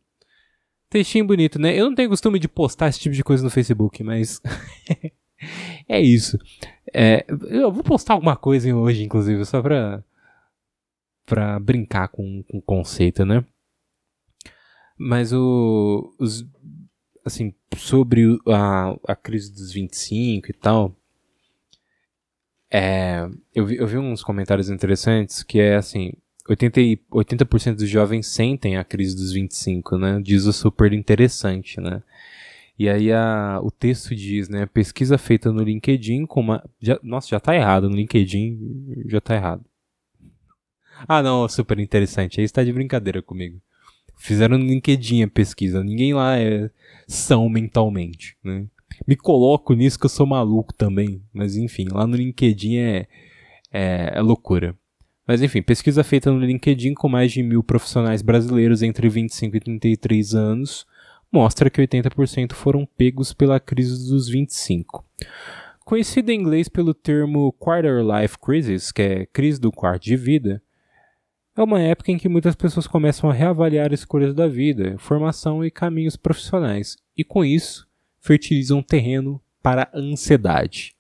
Textinho 0.89 1.27
bonito, 1.27 1.59
né? 1.59 1.79
Eu 1.79 1.87
não 1.87 1.95
tenho 1.95 2.09
costume 2.09 2.39
de 2.39 2.49
postar 2.49 2.89
esse 2.89 3.01
tipo 3.01 3.15
de 3.15 3.23
coisa 3.23 3.45
no 3.45 3.51
Facebook, 3.51 4.03
mas. 4.03 4.41
é 5.89 6.01
isso. 6.01 6.39
É, 6.93 7.27
eu 7.49 7.71
vou 7.71 7.83
postar 7.83 8.15
alguma 8.15 8.37
coisa 8.37 8.75
hoje, 8.75 9.03
inclusive, 9.03 9.45
só 9.45 9.61
pra. 9.61 10.03
pra 11.27 11.61
brincar 11.61 12.09
com, 12.09 12.43
com 12.45 12.59
o 12.59 12.63
conceito, 12.63 13.27
né? 13.27 13.45
Mas 14.97 15.33
o. 15.33 16.15
Os, 16.19 16.47
assim, 17.25 17.53
sobre 17.77 18.39
a, 18.47 18.97
a 19.09 19.17
crise 19.17 19.53
dos 19.53 19.73
25 19.73 20.51
e 20.51 20.55
tal. 20.55 20.97
É, 22.77 23.29
eu, 23.55 23.65
vi, 23.65 23.77
eu 23.77 23.87
vi 23.87 23.97
uns 23.99 24.25
comentários 24.25 24.69
interessantes 24.69 25.45
que 25.45 25.61
é 25.61 25.77
assim: 25.77 26.13
80%, 26.49 26.99
80 27.09 27.45
dos 27.75 27.89
jovens 27.89 28.27
sentem 28.27 28.77
a 28.77 28.83
crise 28.83 29.15
dos 29.15 29.33
25, 29.33 29.97
né? 29.97 30.21
Diz 30.21 30.45
o 30.45 30.53
super 30.53 30.93
interessante, 30.93 31.81
né? 31.81 32.03
E 32.77 32.89
aí 32.89 33.13
a, 33.13 33.61
o 33.63 33.71
texto 33.71 34.13
diz, 34.13 34.49
né? 34.49 34.67
Pesquisa 34.67 35.17
feita 35.17 35.53
no 35.53 35.63
LinkedIn 35.63 36.27
com 36.27 36.41
uma. 36.41 36.69
Já, 36.81 36.99
nossa, 37.01 37.29
já 37.29 37.39
tá 37.39 37.55
errado. 37.55 37.89
No 37.89 37.95
LinkedIn 37.95 39.05
já 39.07 39.21
tá 39.21 39.37
errado. 39.37 39.65
Ah, 41.07 41.23
não, 41.23 41.49
super 41.49 41.79
interessante. 41.79 42.41
Aí 42.41 42.45
está 42.45 42.65
de 42.65 42.73
brincadeira 42.73 43.23
comigo. 43.23 43.61
Fizeram 44.19 44.59
no 44.59 44.65
LinkedIn 44.65 45.23
a 45.23 45.29
pesquisa. 45.29 45.85
Ninguém 45.85 46.13
lá 46.13 46.41
é 46.41 46.69
são 47.07 47.49
mentalmente, 47.49 48.37
né? 48.43 48.67
Me 49.07 49.17
coloco 49.17 49.75
nisso 49.75 49.99
que 49.99 50.07
eu 50.07 50.11
sou 50.11 50.27
maluco 50.27 50.73
também. 50.73 51.23
Mas 51.33 51.57
enfim, 51.57 51.87
lá 51.91 52.07
no 52.07 52.17
LinkedIn 52.17 52.77
é, 52.77 53.07
é, 53.73 54.13
é 54.15 54.21
loucura. 54.21 54.77
Mas 55.27 55.41
enfim, 55.43 55.63
pesquisa 55.63 56.05
feita 56.05 56.31
no 56.31 56.39
LinkedIn 56.39 56.95
com 56.95 57.09
mais 57.09 57.33
de 57.33 57.43
mil 57.43 57.63
profissionais 57.63 58.21
brasileiros 58.21 58.83
entre 58.83 59.09
25 59.09 59.57
e 59.57 59.61
33 59.61 60.35
anos 60.35 60.87
mostra 61.33 61.69
que 61.69 61.81
80% 61.81 62.53
foram 62.53 62.87
pegos 62.87 63.33
pela 63.33 63.59
crise 63.59 64.09
dos 64.09 64.29
25. 64.29 65.05
Conhecida 65.85 66.33
em 66.33 66.41
inglês 66.41 66.69
pelo 66.69 66.95
termo 66.95 67.53
Quarter 67.53 68.03
Life 68.05 68.39
Crisis, 68.39 68.93
que 68.93 69.03
é 69.03 69.27
crise 69.27 69.61
do 69.61 69.73
quarto 69.73 70.05
de 70.05 70.17
vida, 70.17 70.63
é 71.57 71.63
uma 71.63 71.81
época 71.81 72.13
em 72.13 72.19
que 72.19 72.29
muitas 72.29 72.55
pessoas 72.55 72.87
começam 72.87 73.29
a 73.29 73.33
reavaliar 73.33 73.93
escolhas 73.93 74.35
da 74.35 74.47
vida, 74.47 74.97
formação 74.99 75.65
e 75.65 75.71
caminhos 75.71 76.17
profissionais, 76.17 76.97
e 77.17 77.25
com 77.25 77.45
isso 77.45 77.87
fertilizam 78.25 78.83
terreno 78.83 79.39
para 79.63 79.91
a 79.93 79.99
ansiedade. 79.99 80.95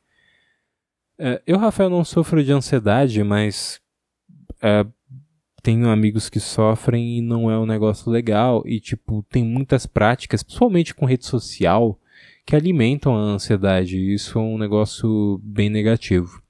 É, 1.18 1.40
eu, 1.46 1.56
Rafael, 1.56 1.88
não 1.88 2.04
sofro 2.04 2.44
de 2.44 2.52
ansiedade, 2.52 3.24
mas 3.24 3.80
é, 4.60 4.84
tenho 5.62 5.88
amigos 5.88 6.28
que 6.28 6.38
sofrem 6.38 7.18
e 7.18 7.22
não 7.22 7.50
é 7.50 7.58
um 7.58 7.64
negócio 7.64 8.12
legal. 8.12 8.62
E, 8.66 8.78
tipo, 8.78 9.24
tem 9.30 9.42
muitas 9.42 9.86
práticas, 9.86 10.42
principalmente 10.42 10.94
com 10.94 11.06
rede 11.06 11.24
social, 11.24 11.98
que 12.44 12.54
alimentam 12.54 13.16
a 13.16 13.20
ansiedade. 13.20 13.96
E 13.96 14.12
isso 14.12 14.38
é 14.38 14.42
um 14.42 14.58
negócio 14.58 15.40
bem 15.42 15.70
negativo. 15.70 16.42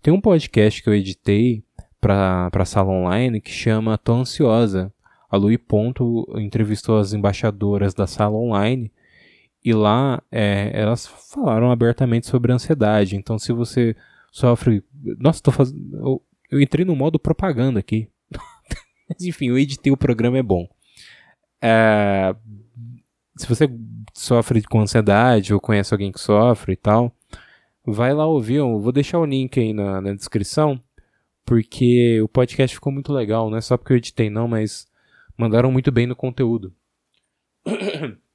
Tem 0.00 0.14
um 0.14 0.20
podcast 0.20 0.80
que 0.80 0.88
eu 0.88 0.94
editei 0.94 1.64
para 2.00 2.64
sala 2.64 2.90
online 2.90 3.40
que 3.40 3.50
chama 3.50 3.98
Tô 3.98 4.14
Ansiosa. 4.14 4.92
A 5.28 5.36
Lui 5.36 5.58
Ponto 5.58 6.24
entrevistou 6.36 6.98
as 6.98 7.12
embaixadoras 7.12 7.94
da 7.94 8.06
sala 8.06 8.36
online 8.36 8.92
e 9.64 9.72
lá 9.72 10.22
é, 10.30 10.70
elas 10.72 11.06
falaram 11.06 11.70
abertamente 11.70 12.26
sobre 12.26 12.52
ansiedade. 12.52 13.16
Então, 13.16 13.38
se 13.38 13.52
você 13.52 13.94
sofre. 14.30 14.82
Nossa, 15.18 15.42
tô 15.42 15.52
fazendo. 15.52 16.22
Eu, 16.50 16.60
entrei 16.60 16.84
no 16.84 16.96
modo 16.96 17.18
propaganda 17.18 17.78
aqui. 17.78 18.08
Enfim, 19.20 19.48
eu 19.48 19.58
editei 19.58 19.92
o 19.92 19.96
programa, 19.96 20.38
é 20.38 20.42
bom. 20.42 20.68
É, 21.60 22.34
se 23.36 23.46
você 23.46 23.68
sofre 24.14 24.62
com 24.62 24.80
ansiedade 24.80 25.52
ou 25.52 25.60
conhece 25.60 25.92
alguém 25.92 26.10
que 26.10 26.20
sofre 26.20 26.72
e 26.72 26.76
tal, 26.76 27.14
vai 27.84 28.14
lá 28.14 28.26
ouvir. 28.26 28.56
Eu 28.56 28.80
vou 28.80 28.92
deixar 28.92 29.18
o 29.18 29.26
link 29.26 29.58
aí 29.60 29.72
na, 29.72 30.00
na 30.00 30.14
descrição, 30.14 30.80
porque 31.44 32.20
o 32.22 32.28
podcast 32.28 32.74
ficou 32.74 32.92
muito 32.92 33.12
legal. 33.12 33.50
Não 33.50 33.58
é 33.58 33.60
só 33.60 33.76
porque 33.76 33.92
eu 33.92 33.98
editei, 33.98 34.30
não, 34.30 34.48
mas 34.48 34.88
mandaram 35.36 35.70
muito 35.70 35.92
bem 35.92 36.06
no 36.06 36.16
conteúdo. 36.16 36.72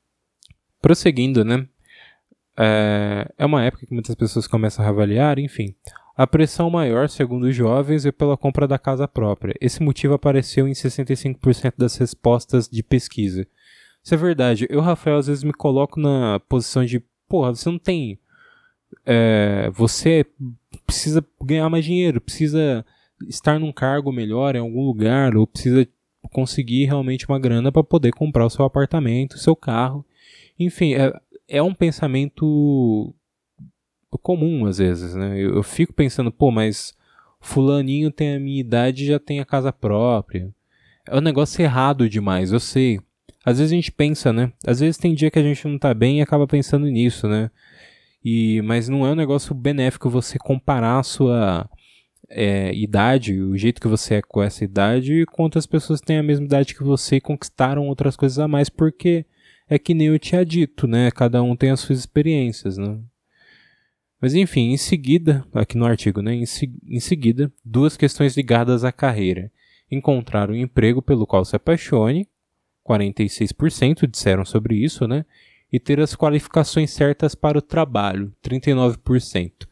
Prosseguindo, 0.85 1.43
né? 1.43 1.67
É, 2.55 3.27
é 3.39 3.45
uma 3.47 3.63
época 3.63 3.87
que 3.87 3.93
muitas 3.95 4.13
pessoas 4.13 4.45
começam 4.45 4.85
a 4.85 4.89
avaliar, 4.89 5.39
enfim. 5.39 5.73
A 6.15 6.27
pressão 6.27 6.69
maior, 6.69 7.09
segundo 7.09 7.47
os 7.47 7.55
jovens, 7.55 8.05
é 8.05 8.11
pela 8.11 8.37
compra 8.37 8.67
da 8.67 8.77
casa 8.77 9.07
própria. 9.07 9.55
Esse 9.59 9.81
motivo 9.81 10.13
apareceu 10.13 10.67
em 10.67 10.73
65% 10.73 11.73
das 11.75 11.97
respostas 11.97 12.69
de 12.69 12.83
pesquisa. 12.83 13.47
Isso 14.03 14.13
é 14.13 14.17
verdade. 14.17 14.67
Eu, 14.69 14.79
Rafael, 14.79 15.17
às 15.17 15.25
vezes 15.25 15.43
me 15.43 15.53
coloco 15.53 15.99
na 15.99 16.39
posição 16.41 16.85
de, 16.85 17.03
porra, 17.27 17.55
você 17.55 17.67
não 17.67 17.79
tem. 17.79 18.19
É, 19.03 19.71
você 19.73 20.23
precisa 20.85 21.25
ganhar 21.43 21.67
mais 21.67 21.83
dinheiro, 21.83 22.21
precisa 22.21 22.85
estar 23.27 23.59
num 23.59 23.71
cargo 23.71 24.11
melhor 24.11 24.55
em 24.55 24.59
algum 24.59 24.85
lugar, 24.85 25.35
ou 25.35 25.47
precisa 25.47 25.87
conseguir 26.31 26.85
realmente 26.85 27.27
uma 27.27 27.39
grana 27.39 27.71
para 27.71 27.83
poder 27.83 28.11
comprar 28.11 28.45
o 28.45 28.51
seu 28.51 28.63
apartamento, 28.63 29.33
o 29.33 29.39
seu 29.39 29.55
carro. 29.55 30.05
Enfim, 30.59 30.95
é, 30.95 31.13
é 31.47 31.61
um 31.61 31.73
pensamento 31.73 33.13
comum 34.21 34.65
às 34.65 34.77
vezes, 34.77 35.13
né? 35.13 35.37
Eu, 35.37 35.55
eu, 35.55 35.63
fico 35.63 35.93
pensando, 35.93 36.31
pô, 36.31 36.49
mas 36.49 36.93
fulaninho 37.39 38.09
tem 38.09 38.35
a 38.35 38.39
minha 38.39 38.59
idade 38.59 39.03
e 39.03 39.07
já 39.07 39.19
tem 39.19 39.39
a 39.39 39.45
casa 39.45 39.71
própria. 39.71 40.49
É 41.07 41.17
um 41.17 41.21
negócio 41.21 41.61
errado 41.61 42.09
demais, 42.09 42.51
eu 42.51 42.59
sei. 42.59 42.99
Às 43.45 43.59
vezes 43.59 43.71
a 43.71 43.75
gente 43.75 43.91
pensa, 43.91 44.33
né? 44.33 44.51
Às 44.65 44.79
vezes 44.79 44.97
tem 44.97 45.13
dia 45.13 45.29
que 45.29 45.37
a 45.37 45.43
gente 45.43 45.67
não 45.67 45.77
tá 45.77 45.93
bem 45.93 46.19
e 46.19 46.21
acaba 46.21 46.47
pensando 46.47 46.87
nisso, 46.87 47.27
né? 47.27 47.51
E, 48.23 48.61
mas 48.63 48.89
não 48.89 49.05
é 49.05 49.11
um 49.11 49.15
negócio 49.15 49.53
benéfico 49.53 50.09
você 50.09 50.39
comparar 50.39 50.97
a 50.97 51.03
sua 51.03 51.69
é, 52.27 52.73
idade, 52.73 53.39
o 53.39 53.55
jeito 53.55 53.79
que 53.79 53.87
você 53.87 54.15
é 54.15 54.21
com 54.21 54.41
essa 54.41 54.63
idade, 54.63 55.25
com 55.27 55.43
outras 55.43 55.67
pessoas 55.67 56.01
têm 56.01 56.17
a 56.17 56.23
mesma 56.23 56.45
idade 56.45 56.73
que 56.73 56.83
você 56.83 57.17
e 57.17 57.21
conquistaram 57.21 57.87
outras 57.87 58.15
coisas 58.15 58.39
a 58.39 58.47
mais, 58.47 58.67
porque 58.67 59.25
é 59.69 59.79
que 59.79 59.93
nem 59.93 60.07
eu 60.07 60.19
tinha 60.19 60.45
dito, 60.45 60.87
né? 60.87 61.09
Cada 61.11 61.41
um 61.41 61.55
tem 61.55 61.71
as 61.71 61.79
suas 61.79 61.99
experiências, 61.99 62.77
né? 62.77 62.99
Mas 64.21 64.33
enfim, 64.33 64.71
em 64.71 64.77
seguida, 64.77 65.45
aqui 65.53 65.77
no 65.77 65.85
artigo, 65.85 66.21
né, 66.21 66.33
em, 66.33 66.45
se, 66.45 66.73
em 66.87 66.99
seguida, 66.99 67.51
duas 67.63 67.97
questões 67.97 68.35
ligadas 68.35 68.83
à 68.83 68.91
carreira. 68.91 69.51
Encontrar 69.91 70.49
um 70.49 70.55
emprego 70.55 71.01
pelo 71.01 71.27
qual 71.27 71.45
se 71.45 71.55
apaixone, 71.55 72.27
46% 72.87 74.07
disseram 74.07 74.45
sobre 74.45 74.75
isso, 74.75 75.07
né? 75.07 75.25
E 75.71 75.79
ter 75.79 75.99
as 75.99 76.15
qualificações 76.15 76.91
certas 76.91 77.35
para 77.35 77.57
o 77.57 77.61
trabalho, 77.61 78.33
39%. 78.43 79.67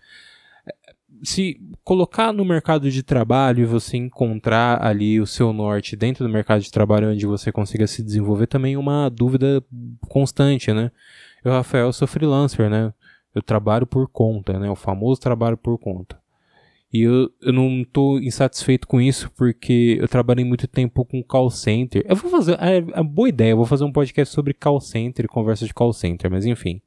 Se 1.24 1.60
colocar 1.84 2.34
no 2.34 2.44
mercado 2.44 2.92
de 2.92 3.02
trabalho 3.02 3.62
e 3.62 3.66
você 3.66 3.98
encontrar 3.98 4.84
ali 4.86 5.20
o 5.22 5.26
seu 5.26 5.54
norte 5.54 5.96
dentro 5.96 6.26
do 6.26 6.32
mercado 6.32 6.62
de 6.62 6.72
trabalho 6.72 7.12
onde 7.12 7.26
você 7.26 7.52
consiga 7.52 7.88
se 7.88 8.04
desenvolver, 8.04 8.48
também 8.48 8.74
é 8.74 8.78
uma 8.78 9.10
dúvida 9.10 9.64
constante, 10.10 10.74
né? 10.74 10.92
Eu, 11.44 11.52
Rafael, 11.52 11.92
sou 11.94 12.08
freelancer, 12.08 12.70
né? 12.70 12.94
Eu 13.34 13.42
trabalho 13.42 13.88
por 13.88 14.08
conta, 14.08 14.60
né? 14.60 14.70
O 14.70 14.76
famoso 14.76 15.20
trabalho 15.20 15.58
por 15.58 15.78
conta. 15.78 16.22
E 16.94 17.02
eu, 17.02 17.32
eu 17.42 17.52
não 17.52 17.82
estou 17.82 18.20
insatisfeito 18.20 18.88
com 18.88 19.02
isso 19.02 19.32
porque 19.36 19.98
eu 20.00 20.08
trabalhei 20.08 20.46
muito 20.46 20.68
tempo 20.68 21.04
com 21.04 21.24
call 21.24 21.50
center. 21.50 22.06
Eu 22.08 22.16
vou 22.16 22.30
fazer. 22.30 22.54
É, 22.62 22.78
é 22.78 23.04
boa 23.04 23.28
ideia, 23.28 23.52
eu 23.52 23.58
vou 23.58 23.66
fazer 23.66 23.84
um 23.84 23.92
podcast 23.92 24.32
sobre 24.32 24.54
call 24.54 24.80
center 24.80 25.26
e 25.26 25.28
conversa 25.28 25.66
de 25.66 25.74
call 25.74 25.92
center, 25.92 26.30
mas 26.30 26.46
enfim. 26.46 26.82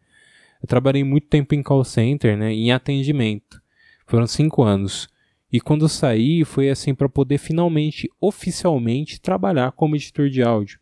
Eu 0.63 0.69
trabalhei 0.69 1.03
muito 1.03 1.27
tempo 1.27 1.55
em 1.55 1.63
call 1.63 1.85
center, 1.85 2.39
né? 2.39 2.53
Em 2.53 2.71
atendimento. 2.71 3.61
Foram 4.07 4.27
cinco 4.27 4.63
anos. 4.63 5.09
E 5.53 5.61
quando 5.61 5.85
eu 5.85 5.89
saí, 5.89 6.45
foi 6.45 6.71
assim 6.71 6.95
para 6.95 7.09
poder 7.09 7.39
finalmente, 7.39 8.09
oficialmente, 8.21 9.21
trabalhar 9.21 9.73
como 9.73 9.97
editor 9.97 10.29
de 10.29 10.43
áudio. 10.43 10.79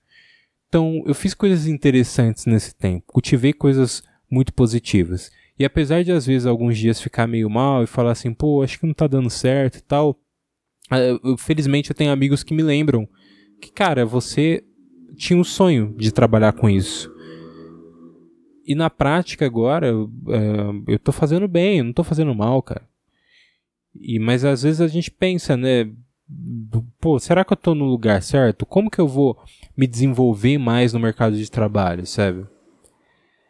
Então, 0.69 1.03
eu 1.07 1.15
fiz 1.15 1.35
coisas 1.35 1.67
interessantes 1.67 2.47
nesse 2.47 2.75
tempo. 2.75 3.05
Cultivei 3.07 3.53
coisas 3.53 4.03
muito 4.31 4.53
positivas. 4.53 5.31
E 5.59 5.65
apesar 5.65 6.03
de 6.03 6.11
às 6.11 6.27
vezes 6.27 6.47
alguns 6.47 6.77
dias 6.77 7.01
ficar 7.01 7.27
meio 7.27 7.49
mal 7.49 7.85
e 7.85 7.87
falar 7.87 8.11
assim, 8.11 8.35
pô, 8.35 8.63
acho 8.63 8.81
que 8.81 8.87
não 8.87 8.95
tá 8.95 9.07
dando 9.07 9.31
certo 9.31 9.77
e 9.77 9.83
tal, 9.83 10.19
eh, 10.91 11.17
eu, 11.23 11.37
felizmente 11.39 11.91
eu 11.91 11.95
tenho 11.95 12.11
amigos 12.11 12.43
que 12.43 12.53
me 12.53 12.63
lembram 12.63 13.09
que, 13.61 13.71
cara, 13.71 14.05
você 14.05 14.65
tinha 15.17 15.39
um 15.39 15.45
sonho 15.45 15.95
de 15.97 16.11
trabalhar 16.13 16.53
com 16.53 16.69
isso. 16.69 17.15
E 18.67 18.75
na 18.75 18.91
prática 18.91 19.47
agora, 19.47 19.87
eu, 19.87 20.05
uh, 20.27 20.85
eu 20.89 20.99
tô 20.99 21.13
fazendo 21.13 21.47
bem, 21.47 21.79
eu 21.79 21.85
não 21.85 21.93
tô 21.93 22.03
fazendo 22.03 22.35
mal, 22.35 22.61
cara. 22.63 22.89
E, 23.95 24.19
mas 24.19 24.45
às 24.45 24.63
vezes 24.63 24.81
a 24.81 24.89
gente 24.89 25.11
pensa, 25.11 25.57
né? 25.57 25.91
Pô, 27.01 27.19
será 27.19 27.45
que 27.45 27.53
eu 27.53 27.57
tô 27.57 27.75
no 27.75 27.85
lugar 27.85 28.23
certo? 28.23 28.65
Como 28.65 28.91
que 28.91 29.01
eu 29.01 29.07
vou 29.07 29.39
me 29.77 29.87
desenvolver 29.87 30.59
mais 30.59 30.93
no 30.93 31.01
mercado 31.01 31.37
de 31.37 31.51
trabalho, 31.51 32.07
sabe? 32.07 32.47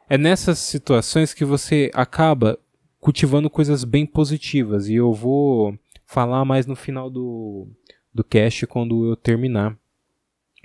é 0.08 0.18
nessas 0.18 0.58
situações 0.58 1.32
que 1.32 1.44
você 1.44 1.90
acaba 1.94 2.58
cultivando 3.00 3.50
coisas 3.50 3.84
bem 3.84 4.06
positivas. 4.06 4.88
E 4.88 4.94
eu 4.94 5.12
vou 5.12 5.78
falar 6.06 6.44
mais 6.44 6.66
no 6.66 6.76
final 6.76 7.10
do, 7.10 7.68
do 8.12 8.22
cast 8.22 8.66
quando 8.66 9.10
eu 9.10 9.16
terminar 9.16 9.76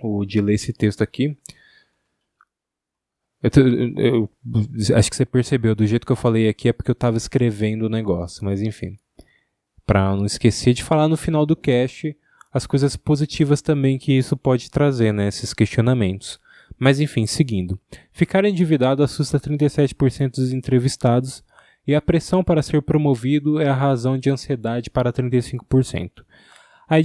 o, 0.01 0.25
de 0.25 0.41
ler 0.41 0.55
esse 0.55 0.73
texto 0.73 1.01
aqui. 1.01 1.37
Eu, 3.41 3.49
eu, 3.97 4.29
eu, 4.89 4.95
acho 4.97 5.09
que 5.09 5.15
você 5.15 5.25
percebeu, 5.25 5.73
do 5.73 5.87
jeito 5.87 6.05
que 6.05 6.11
eu 6.11 6.17
falei 6.17 6.49
aqui 6.49 6.67
é 6.67 6.73
porque 6.73 6.91
eu 6.91 6.93
estava 6.93 7.15
escrevendo 7.15 7.83
o 7.83 7.89
negócio, 7.89 8.43
mas 8.43 8.61
enfim. 8.61 8.97
Para 9.89 10.15
não 10.15 10.23
esquecer 10.23 10.75
de 10.75 10.83
falar 10.83 11.07
no 11.07 11.17
final 11.17 11.47
do 11.47 11.55
cast 11.55 12.15
as 12.53 12.67
coisas 12.67 12.95
positivas 12.95 13.59
também 13.59 13.97
que 13.97 14.15
isso 14.15 14.37
pode 14.37 14.69
trazer, 14.69 15.11
né, 15.11 15.27
esses 15.27 15.51
questionamentos. 15.51 16.39
Mas 16.77 16.99
enfim, 16.99 17.25
seguindo. 17.25 17.79
Ficar 18.13 18.45
endividado 18.45 19.01
assusta 19.01 19.39
37% 19.39 20.35
dos 20.35 20.53
entrevistados 20.53 21.43
e 21.87 21.95
a 21.95 22.01
pressão 22.01 22.43
para 22.43 22.61
ser 22.61 22.83
promovido 22.83 23.59
é 23.59 23.67
a 23.67 23.73
razão 23.73 24.15
de 24.15 24.29
ansiedade 24.29 24.91
para 24.91 25.11
35%. 25.11 26.23
A, 26.87 26.97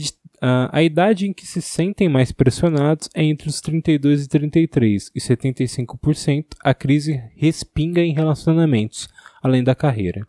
a, 0.43 0.79
a 0.79 0.83
idade 0.83 1.27
em 1.27 1.33
que 1.33 1.47
se 1.47 1.63
sentem 1.63 2.07
mais 2.07 2.33
pressionados 2.33 3.09
é 3.15 3.25
entre 3.25 3.49
os 3.49 3.63
32 3.63 4.27
e 4.27 4.29
33, 4.29 5.11
e 5.15 5.21
75% 5.21 6.49
a 6.63 6.75
crise 6.75 7.19
respinga 7.35 8.03
em 8.03 8.13
relacionamentos, 8.13 9.09
além 9.43 9.65
da 9.65 9.75
carreira. 9.75 10.29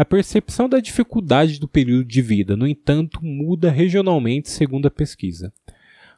A 0.00 0.04
percepção 0.06 0.66
da 0.66 0.80
dificuldade 0.80 1.60
do 1.60 1.68
período 1.68 2.06
de 2.06 2.22
vida, 2.22 2.56
no 2.56 2.66
entanto, 2.66 3.22
muda 3.22 3.70
regionalmente 3.70 4.48
segundo 4.48 4.86
a 4.86 4.90
pesquisa. 4.90 5.52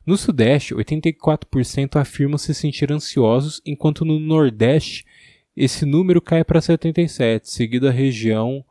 No 0.07 0.17
Sudeste, 0.17 0.73
84% 0.73 1.97
afirmam 1.97 2.39
se 2.39 2.55
sentir 2.55 2.93
ansiosos, 2.93 3.61
enquanto 3.67 4.05
no 4.05 4.21
Nordeste 4.21 5.05
esse 5.57 5.85
número 5.85 6.23
cai 6.23 6.45
para 6.45 6.61
77%, 6.61 7.41
seguido 7.43 7.89
a 7.89 7.91
região 7.91 8.65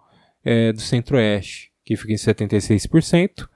é, 0.46 0.72
do 0.72 0.80
Centro-Oeste, 0.80 1.74
que 1.84 1.98
fica 1.98 2.14
em 2.14 2.16
76%, 2.16 3.50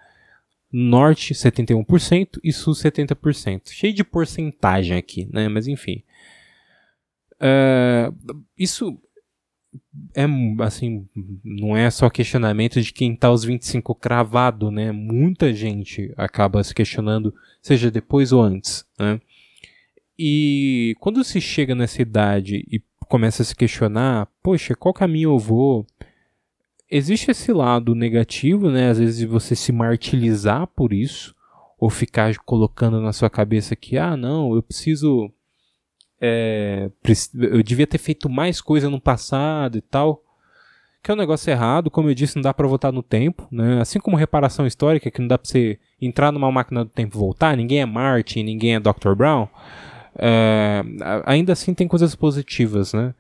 Norte 0.70 1.34
71% 1.34 2.38
e 2.44 2.52
Sul 2.52 2.74
70%. 2.74 3.70
Cheio 3.70 3.94
de 3.94 4.04
porcentagem 4.04 4.98
aqui, 4.98 5.30
né? 5.32 5.48
Mas 5.48 5.70
enfim. 5.70 6.04
É, 7.40 8.12
isso 8.58 9.00
é 10.14 10.26
assim, 10.60 11.08
não 11.44 11.76
é 11.76 11.90
só 11.90 12.10
questionamento 12.10 12.82
de 12.82 12.94
quem 12.94 13.16
tá 13.16 13.28
aos 13.28 13.44
25 13.44 13.94
cravado, 13.96 14.72
né? 14.72 14.92
Muita 14.92 15.54
gente 15.54 16.14
acaba 16.18 16.64
se 16.64 16.74
questionando, 16.74 17.34
seja 17.62 17.92
depois 17.92 18.32
ou 18.32 18.42
antes, 18.42 18.86
né? 19.00 19.20
E 20.18 20.96
quando 21.00 21.24
se 21.24 21.42
chega 21.42 21.76
nessa 21.76 22.02
idade 22.02 22.66
e 22.72 22.82
começa 23.08 23.42
a 23.42 23.46
se 23.46 23.56
questionar, 23.56 24.28
poxa, 24.42 24.76
qual 24.76 24.94
caminho 24.94 25.32
eu 25.32 25.40
vou? 25.40 25.86
Existe 26.90 27.32
esse 27.32 27.52
lado 27.52 27.94
negativo, 27.94 28.70
né? 28.70 28.90
Às 28.90 29.00
vezes 29.00 29.24
você 29.28 29.56
se 29.56 29.72
martirizar 29.72 30.68
por 30.68 30.94
isso, 30.94 31.36
ou 31.78 31.90
ficar 31.90 32.36
colocando 32.40 33.02
na 33.02 33.12
sua 33.12 33.30
cabeça 33.30 33.76
que, 33.76 33.98
ah, 33.98 34.16
não, 34.16 34.56
eu 34.56 34.64
preciso 34.64 35.32
é, 36.20 36.90
eu 37.34 37.62
devia 37.64 37.88
ter 37.88 37.98
feito 37.98 38.30
mais 38.30 38.62
coisa 38.62 38.90
no 38.90 39.00
passado 39.00 39.78
e 39.78 39.82
tal. 39.82 40.22
Que 41.04 41.12
é 41.12 41.14
um 41.14 41.18
negócio 41.18 41.52
errado, 41.52 41.92
como 41.92 42.10
eu 42.10 42.16
disse, 42.16 42.36
não 42.36 42.42
dá 42.42 42.52
para 42.52 42.68
voltar 42.68 42.92
no 42.92 43.04
tempo, 43.04 43.48
né? 43.52 43.80
Assim 43.80 44.00
como 44.00 44.18
reparação 44.18 44.66
histórica, 44.66 45.12
que 45.12 45.22
não 45.22 45.28
dá 45.28 45.38
pra 45.38 45.48
você 45.48 45.78
entrar 46.02 46.32
numa 46.32 46.52
máquina 46.52 46.84
do 46.84 46.90
tempo 46.90 47.16
e 47.16 47.20
voltar, 47.20 47.56
ninguém 47.56 47.80
é 47.80 47.86
Martin, 47.86 48.42
ninguém 48.42 48.74
é 48.74 48.80
Dr. 48.80 49.14
Brown. 49.16 49.48
É, 50.18 50.82
ainda 51.26 51.54
assim 51.54 51.76
tem 51.76 51.88
coisas 51.88 52.16
positivas, 52.16 52.92
né? 52.94 53.14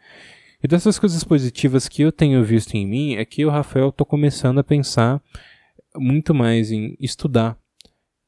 E 0.63 0.67
dessas 0.67 0.97
coisas 0.97 1.23
positivas 1.23 1.87
que 1.87 2.01
eu 2.01 2.11
tenho 2.11 2.43
visto 2.43 2.73
em 2.73 2.87
mim 2.87 3.15
é 3.17 3.23
que 3.23 3.41
eu, 3.41 3.51
Rafael, 3.51 3.91
tô 3.91 4.03
começando 4.03 4.57
a 4.57 4.63
pensar 4.63 5.21
muito 5.95 6.33
mais 6.33 6.71
em 6.71 6.97
estudar, 6.99 7.55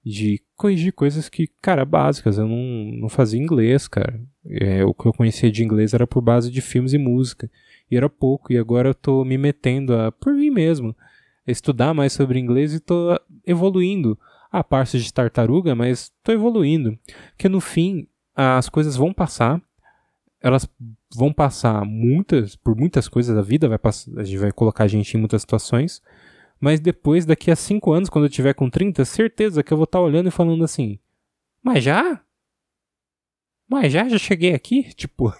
de 0.07 0.41
corrigir 0.55 0.93
coisas 0.93 1.27
que, 1.27 1.47
cara, 1.61 1.83
básicas. 1.83 2.37
Eu 2.37 2.47
não, 2.47 2.91
não 3.01 3.09
fazia 3.09 3.39
inglês, 3.39 3.87
cara. 3.87 4.19
É, 4.45 4.83
o 4.85 4.93
que 4.93 5.05
eu 5.05 5.13
conhecia 5.13 5.51
de 5.51 5.63
inglês 5.63 5.93
era 5.93 6.07
por 6.07 6.21
base 6.21 6.49
de 6.49 6.61
filmes 6.61 6.93
e 6.93 6.97
música. 6.97 7.49
E 7.91 7.97
era 7.97 8.09
pouco. 8.09 8.53
E 8.53 8.57
agora 8.57 8.89
eu 8.89 8.95
tô 8.95 9.25
me 9.25 9.37
metendo 9.37 9.93
a, 9.93 10.11
por 10.11 10.33
mim 10.33 10.49
mesmo, 10.49 10.95
a 11.45 11.51
estudar 11.51 11.93
mais 11.93 12.13
sobre 12.13 12.39
inglês 12.39 12.73
e 12.73 12.79
tô 12.79 13.19
evoluindo. 13.45 14.17
A 14.49 14.63
parte 14.63 14.97
de 14.97 15.13
tartaruga, 15.13 15.75
mas 15.75 16.11
tô 16.23 16.31
evoluindo. 16.31 16.97
Porque 17.31 17.49
no 17.49 17.59
fim, 17.59 18.07
as 18.33 18.69
coisas 18.69 18.95
vão 18.95 19.13
passar. 19.13 19.61
Elas 20.39 20.69
vão 21.13 21.33
passar 21.33 21.83
muitas, 21.83 22.55
por 22.55 22.75
muitas 22.75 23.09
coisas. 23.09 23.37
A 23.37 23.41
vida 23.41 23.67
vai 23.67 23.77
passar, 23.77 24.09
vai 24.39 24.51
colocar 24.53 24.85
a 24.85 24.87
gente 24.87 25.15
em 25.15 25.19
muitas 25.19 25.41
situações. 25.41 26.01
Mas 26.59 26.79
depois, 26.79 27.25
daqui 27.25 27.51
a 27.51 27.55
5 27.55 27.91
anos, 27.91 28.09
quando 28.09 28.25
eu 28.25 28.29
tiver 28.29 28.53
com 28.53 28.69
30, 28.69 29.05
certeza 29.05 29.63
que 29.63 29.71
eu 29.71 29.77
vou 29.77 29.85
estar 29.85 29.99
tá 29.99 30.03
olhando 30.03 30.27
e 30.27 30.31
falando 30.31 30.63
assim: 30.63 30.99
Mas 31.61 31.83
já? 31.83 32.21
Mas 33.67 33.91
já? 33.91 34.07
Já 34.07 34.17
cheguei 34.17 34.53
aqui? 34.53 34.83
Tipo, 34.95 35.33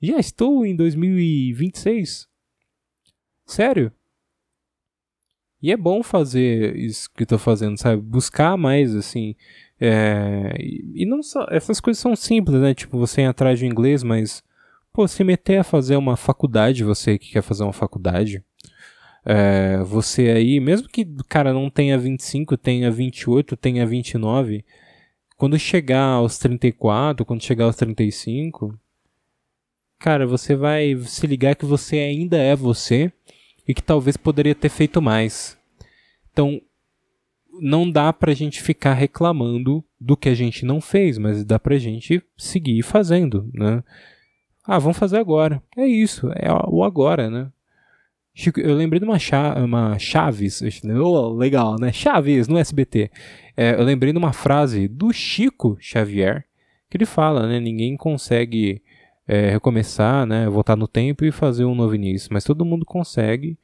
já 0.00 0.18
estou 0.18 0.64
em 0.64 0.76
2026? 0.76 2.28
Sério? 3.46 3.92
E 5.60 5.72
é 5.72 5.76
bom 5.76 6.02
fazer 6.02 6.76
isso 6.76 7.10
que 7.12 7.26
eu 7.28 7.38
fazendo, 7.38 7.76
sabe? 7.76 8.00
Buscar 8.00 8.56
mais, 8.56 8.94
assim. 8.94 9.34
É... 9.80 10.54
E 10.58 11.04
não 11.04 11.22
só. 11.22 11.46
Essas 11.50 11.80
coisas 11.80 12.00
são 12.00 12.14
simples, 12.14 12.60
né? 12.60 12.74
Tipo, 12.74 12.98
você 12.98 13.22
ir 13.22 13.26
atrás 13.26 13.58
de 13.58 13.66
inglês, 13.66 14.02
mas. 14.02 14.42
Pô, 14.92 15.06
se 15.06 15.22
meter 15.24 15.58
a 15.58 15.64
fazer 15.64 15.96
uma 15.96 16.16
faculdade, 16.16 16.84
você 16.84 17.18
que 17.18 17.32
quer 17.32 17.42
fazer 17.42 17.64
uma 17.64 17.72
faculdade. 17.72 18.44
É, 19.24 19.78
você 19.84 20.30
aí, 20.30 20.60
mesmo 20.60 20.88
que 20.88 21.02
o 21.02 21.24
cara 21.28 21.52
não 21.52 21.68
tenha 21.68 21.98
25, 21.98 22.56
tenha 22.56 22.90
28, 22.90 23.56
tenha 23.56 23.86
29, 23.86 24.64
quando 25.36 25.58
chegar 25.58 26.04
aos 26.04 26.38
34, 26.38 27.24
quando 27.24 27.42
chegar 27.42 27.66
aos 27.66 27.76
35, 27.76 28.78
cara, 29.98 30.26
você 30.26 30.56
vai 30.56 30.96
se 31.04 31.26
ligar 31.26 31.54
que 31.54 31.64
você 31.64 31.98
ainda 31.98 32.36
é 32.36 32.56
você 32.56 33.12
e 33.66 33.74
que 33.74 33.82
talvez 33.82 34.16
poderia 34.16 34.54
ter 34.54 34.68
feito 34.68 35.02
mais. 35.02 35.58
Então, 36.32 36.60
não 37.60 37.90
dá 37.90 38.12
pra 38.12 38.34
gente 38.34 38.62
ficar 38.62 38.94
reclamando 38.94 39.84
do 40.00 40.16
que 40.16 40.28
a 40.28 40.34
gente 40.34 40.64
não 40.64 40.80
fez, 40.80 41.18
mas 41.18 41.44
dá 41.44 41.58
pra 41.58 41.78
gente 41.78 42.22
seguir 42.36 42.82
fazendo, 42.82 43.50
né? 43.52 43.82
Ah, 44.64 44.78
vamos 44.78 44.98
fazer 44.98 45.18
agora. 45.18 45.62
É 45.76 45.86
isso, 45.86 46.30
é 46.34 46.48
o 46.68 46.84
agora, 46.84 47.28
né? 47.30 47.50
Chico, 48.40 48.60
eu 48.60 48.76
lembrei 48.76 49.00
de 49.00 49.04
uma, 49.04 49.18
cha 49.18 49.58
uma 49.58 49.98
Chaves, 49.98 50.62
oh, 51.02 51.30
legal, 51.30 51.74
né? 51.76 51.90
Chaves 51.92 52.46
no 52.46 52.56
SBT. 52.56 53.10
É, 53.56 53.74
eu 53.74 53.82
lembrei 53.82 54.12
de 54.12 54.18
uma 54.18 54.32
frase 54.32 54.86
do 54.86 55.12
Chico 55.12 55.76
Xavier 55.80 56.44
que 56.88 56.96
ele 56.96 57.04
fala, 57.04 57.48
né? 57.48 57.58
Ninguém 57.58 57.96
consegue 57.96 58.80
é, 59.26 59.50
recomeçar, 59.50 60.24
né? 60.24 60.48
Voltar 60.48 60.76
no 60.76 60.86
tempo 60.86 61.24
e 61.24 61.32
fazer 61.32 61.64
um 61.64 61.74
novo 61.74 61.96
início, 61.96 62.28
mas 62.32 62.44
todo 62.44 62.64
mundo 62.64 62.86
consegue 62.86 63.58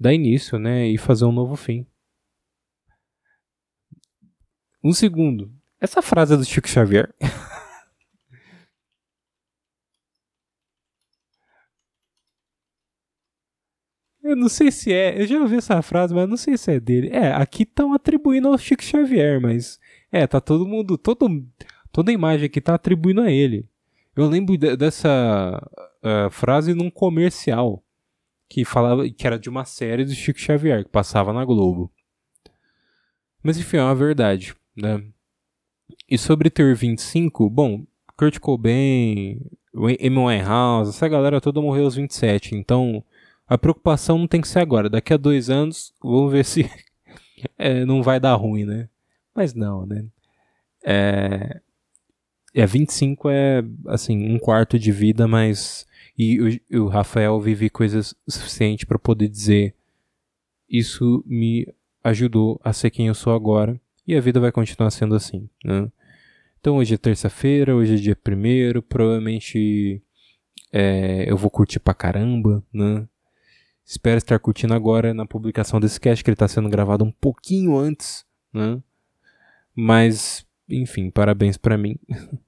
dar 0.00 0.14
início, 0.14 0.58
né? 0.58 0.88
E 0.88 0.96
fazer 0.96 1.26
um 1.26 1.32
novo 1.32 1.54
fim. 1.54 1.86
Um 4.82 4.94
segundo. 4.94 5.52
Essa 5.78 6.00
frase 6.00 6.32
é 6.32 6.38
do 6.38 6.46
Chico 6.46 6.66
Xavier. 6.66 7.14
Eu 14.24 14.34
não 14.34 14.48
sei 14.48 14.72
se 14.72 14.90
é. 14.90 15.20
Eu 15.20 15.26
já 15.26 15.38
ouvi 15.38 15.56
essa 15.56 15.82
frase, 15.82 16.14
mas 16.14 16.26
não 16.26 16.38
sei 16.38 16.56
se 16.56 16.72
é 16.72 16.80
dele. 16.80 17.10
É, 17.12 17.34
aqui 17.34 17.64
estão 17.64 17.92
atribuindo 17.92 18.48
ao 18.48 18.56
Chico 18.56 18.82
Xavier, 18.82 19.38
mas. 19.38 19.78
É, 20.10 20.26
tá 20.26 20.40
todo 20.40 20.66
mundo. 20.66 20.96
Todo, 20.96 21.28
toda 21.92 22.10
a 22.10 22.14
imagem 22.14 22.46
aqui 22.46 22.58
tá 22.58 22.74
atribuindo 22.74 23.20
a 23.20 23.30
ele. 23.30 23.68
Eu 24.16 24.26
lembro 24.26 24.56
de, 24.56 24.76
dessa 24.76 25.62
uh, 26.02 26.30
frase 26.30 26.72
num 26.72 26.90
comercial 26.90 27.84
que 28.48 28.64
falava 28.64 29.06
que 29.10 29.26
era 29.26 29.38
de 29.38 29.50
uma 29.50 29.66
série 29.66 30.06
do 30.06 30.12
Chico 30.12 30.40
Xavier 30.40 30.84
que 30.84 30.90
passava 30.90 31.30
na 31.32 31.44
Globo. 31.44 31.92
Mas 33.42 33.58
enfim, 33.58 33.76
é 33.76 33.82
uma 33.82 33.94
verdade, 33.94 34.54
né? 34.74 35.04
E 36.08 36.16
sobre 36.16 36.48
ter 36.48 36.74
25, 36.74 37.50
bom, 37.50 37.84
Kurt 38.16 38.38
Cobain, 38.38 39.38
Amy 39.74 40.18
Winehouse, 40.18 40.90
essa 40.90 41.08
galera 41.08 41.40
toda 41.42 41.60
morreu 41.60 41.84
aos 41.84 41.96
27, 41.96 42.54
então 42.54 43.04
a 43.46 43.58
preocupação 43.58 44.18
não 44.18 44.26
tem 44.26 44.40
que 44.40 44.48
ser 44.48 44.60
agora. 44.60 44.88
Daqui 44.88 45.12
a 45.12 45.16
dois 45.16 45.50
anos, 45.50 45.92
vamos 46.02 46.32
ver 46.32 46.44
se 46.44 46.70
é, 47.58 47.84
não 47.84 48.02
vai 48.02 48.18
dar 48.18 48.34
ruim, 48.34 48.64
né? 48.64 48.88
Mas 49.34 49.54
não, 49.54 49.84
né? 49.86 50.06
É, 50.84 51.60
é 52.54 52.66
25 52.66 53.28
é 53.30 53.64
assim 53.86 54.30
um 54.32 54.38
quarto 54.38 54.78
de 54.78 54.92
vida, 54.92 55.26
mas 55.26 55.86
e 56.16 56.60
o, 56.72 56.84
o 56.84 56.88
Rafael 56.88 57.40
vive 57.40 57.68
coisas 57.68 58.14
suficientes 58.28 58.84
para 58.84 58.98
poder 58.98 59.28
dizer 59.28 59.74
isso 60.68 61.24
me 61.26 61.66
ajudou 62.02 62.60
a 62.62 62.72
ser 62.72 62.90
quem 62.90 63.08
eu 63.08 63.14
sou 63.14 63.34
agora 63.34 63.80
e 64.06 64.14
a 64.14 64.20
vida 64.20 64.38
vai 64.38 64.52
continuar 64.52 64.90
sendo 64.90 65.14
assim, 65.14 65.48
né? 65.64 65.90
Então 66.60 66.76
hoje 66.76 66.94
é 66.94 66.98
terça-feira, 66.98 67.74
hoje 67.74 67.94
é 67.94 67.96
dia 67.96 68.16
primeiro, 68.16 68.82
provavelmente 68.82 70.02
é, 70.72 71.30
eu 71.30 71.36
vou 71.36 71.50
curtir 71.50 71.80
pra 71.80 71.92
caramba, 71.92 72.62
né? 72.72 73.06
Espero 73.84 74.16
estar 74.16 74.38
curtindo 74.38 74.72
agora 74.72 75.12
na 75.12 75.26
publicação 75.26 75.78
desse 75.78 76.00
cast, 76.00 76.24
que 76.24 76.30
ele 76.30 76.34
está 76.34 76.48
sendo 76.48 76.70
gravado 76.70 77.04
um 77.04 77.10
pouquinho 77.10 77.76
antes, 77.76 78.24
né? 78.52 78.82
Mas, 79.74 80.46
enfim, 80.68 81.10
parabéns 81.10 81.58
para 81.58 81.76
mim. 81.76 81.98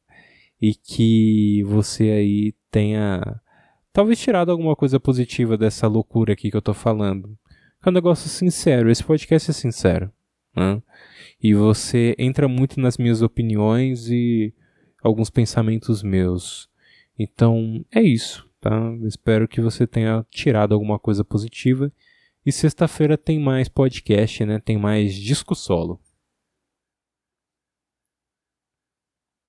e 0.61 0.75
que 0.75 1.63
você 1.65 2.05
aí 2.11 2.55
tenha 2.71 3.21
talvez 3.93 4.19
tirado 4.19 4.51
alguma 4.51 4.75
coisa 4.75 4.99
positiva 4.99 5.59
dessa 5.59 5.87
loucura 5.87 6.33
aqui 6.33 6.51
que 6.51 6.57
eu 6.57 6.63
tô 6.63 6.73
falando. 6.73 7.37
É 7.85 7.91
um 7.91 7.93
negócio 7.93 8.31
sincero, 8.31 8.91
esse 8.91 9.05
podcast 9.05 9.51
é 9.51 9.55
sincero. 9.55 10.11
Né? 10.57 10.83
E 11.43 11.53
você 11.53 12.15
entra 12.19 12.49
muito 12.49 12.81
nas 12.81 12.97
minhas 12.97 13.21
opiniões 13.21 14.09
e 14.09 14.55
alguns 15.03 15.29
pensamentos 15.29 16.03
meus. 16.03 16.71
Então, 17.19 17.85
é 17.93 18.01
isso 18.01 18.46
tá? 18.69 19.07
Espero 19.07 19.47
que 19.47 19.61
você 19.61 19.87
tenha 19.87 20.27
tirado 20.31 20.75
alguma 20.75 20.99
coisa 20.99 21.25
positiva. 21.25 21.93
E 22.45 22.51
sexta-feira 22.51 23.17
tem 23.17 23.39
mais 23.39 23.69
podcast, 23.69 24.45
né? 24.45 24.61
Tem 24.65 24.77
mais 24.77 25.15
disco 25.15 25.55
solo. 25.55 26.01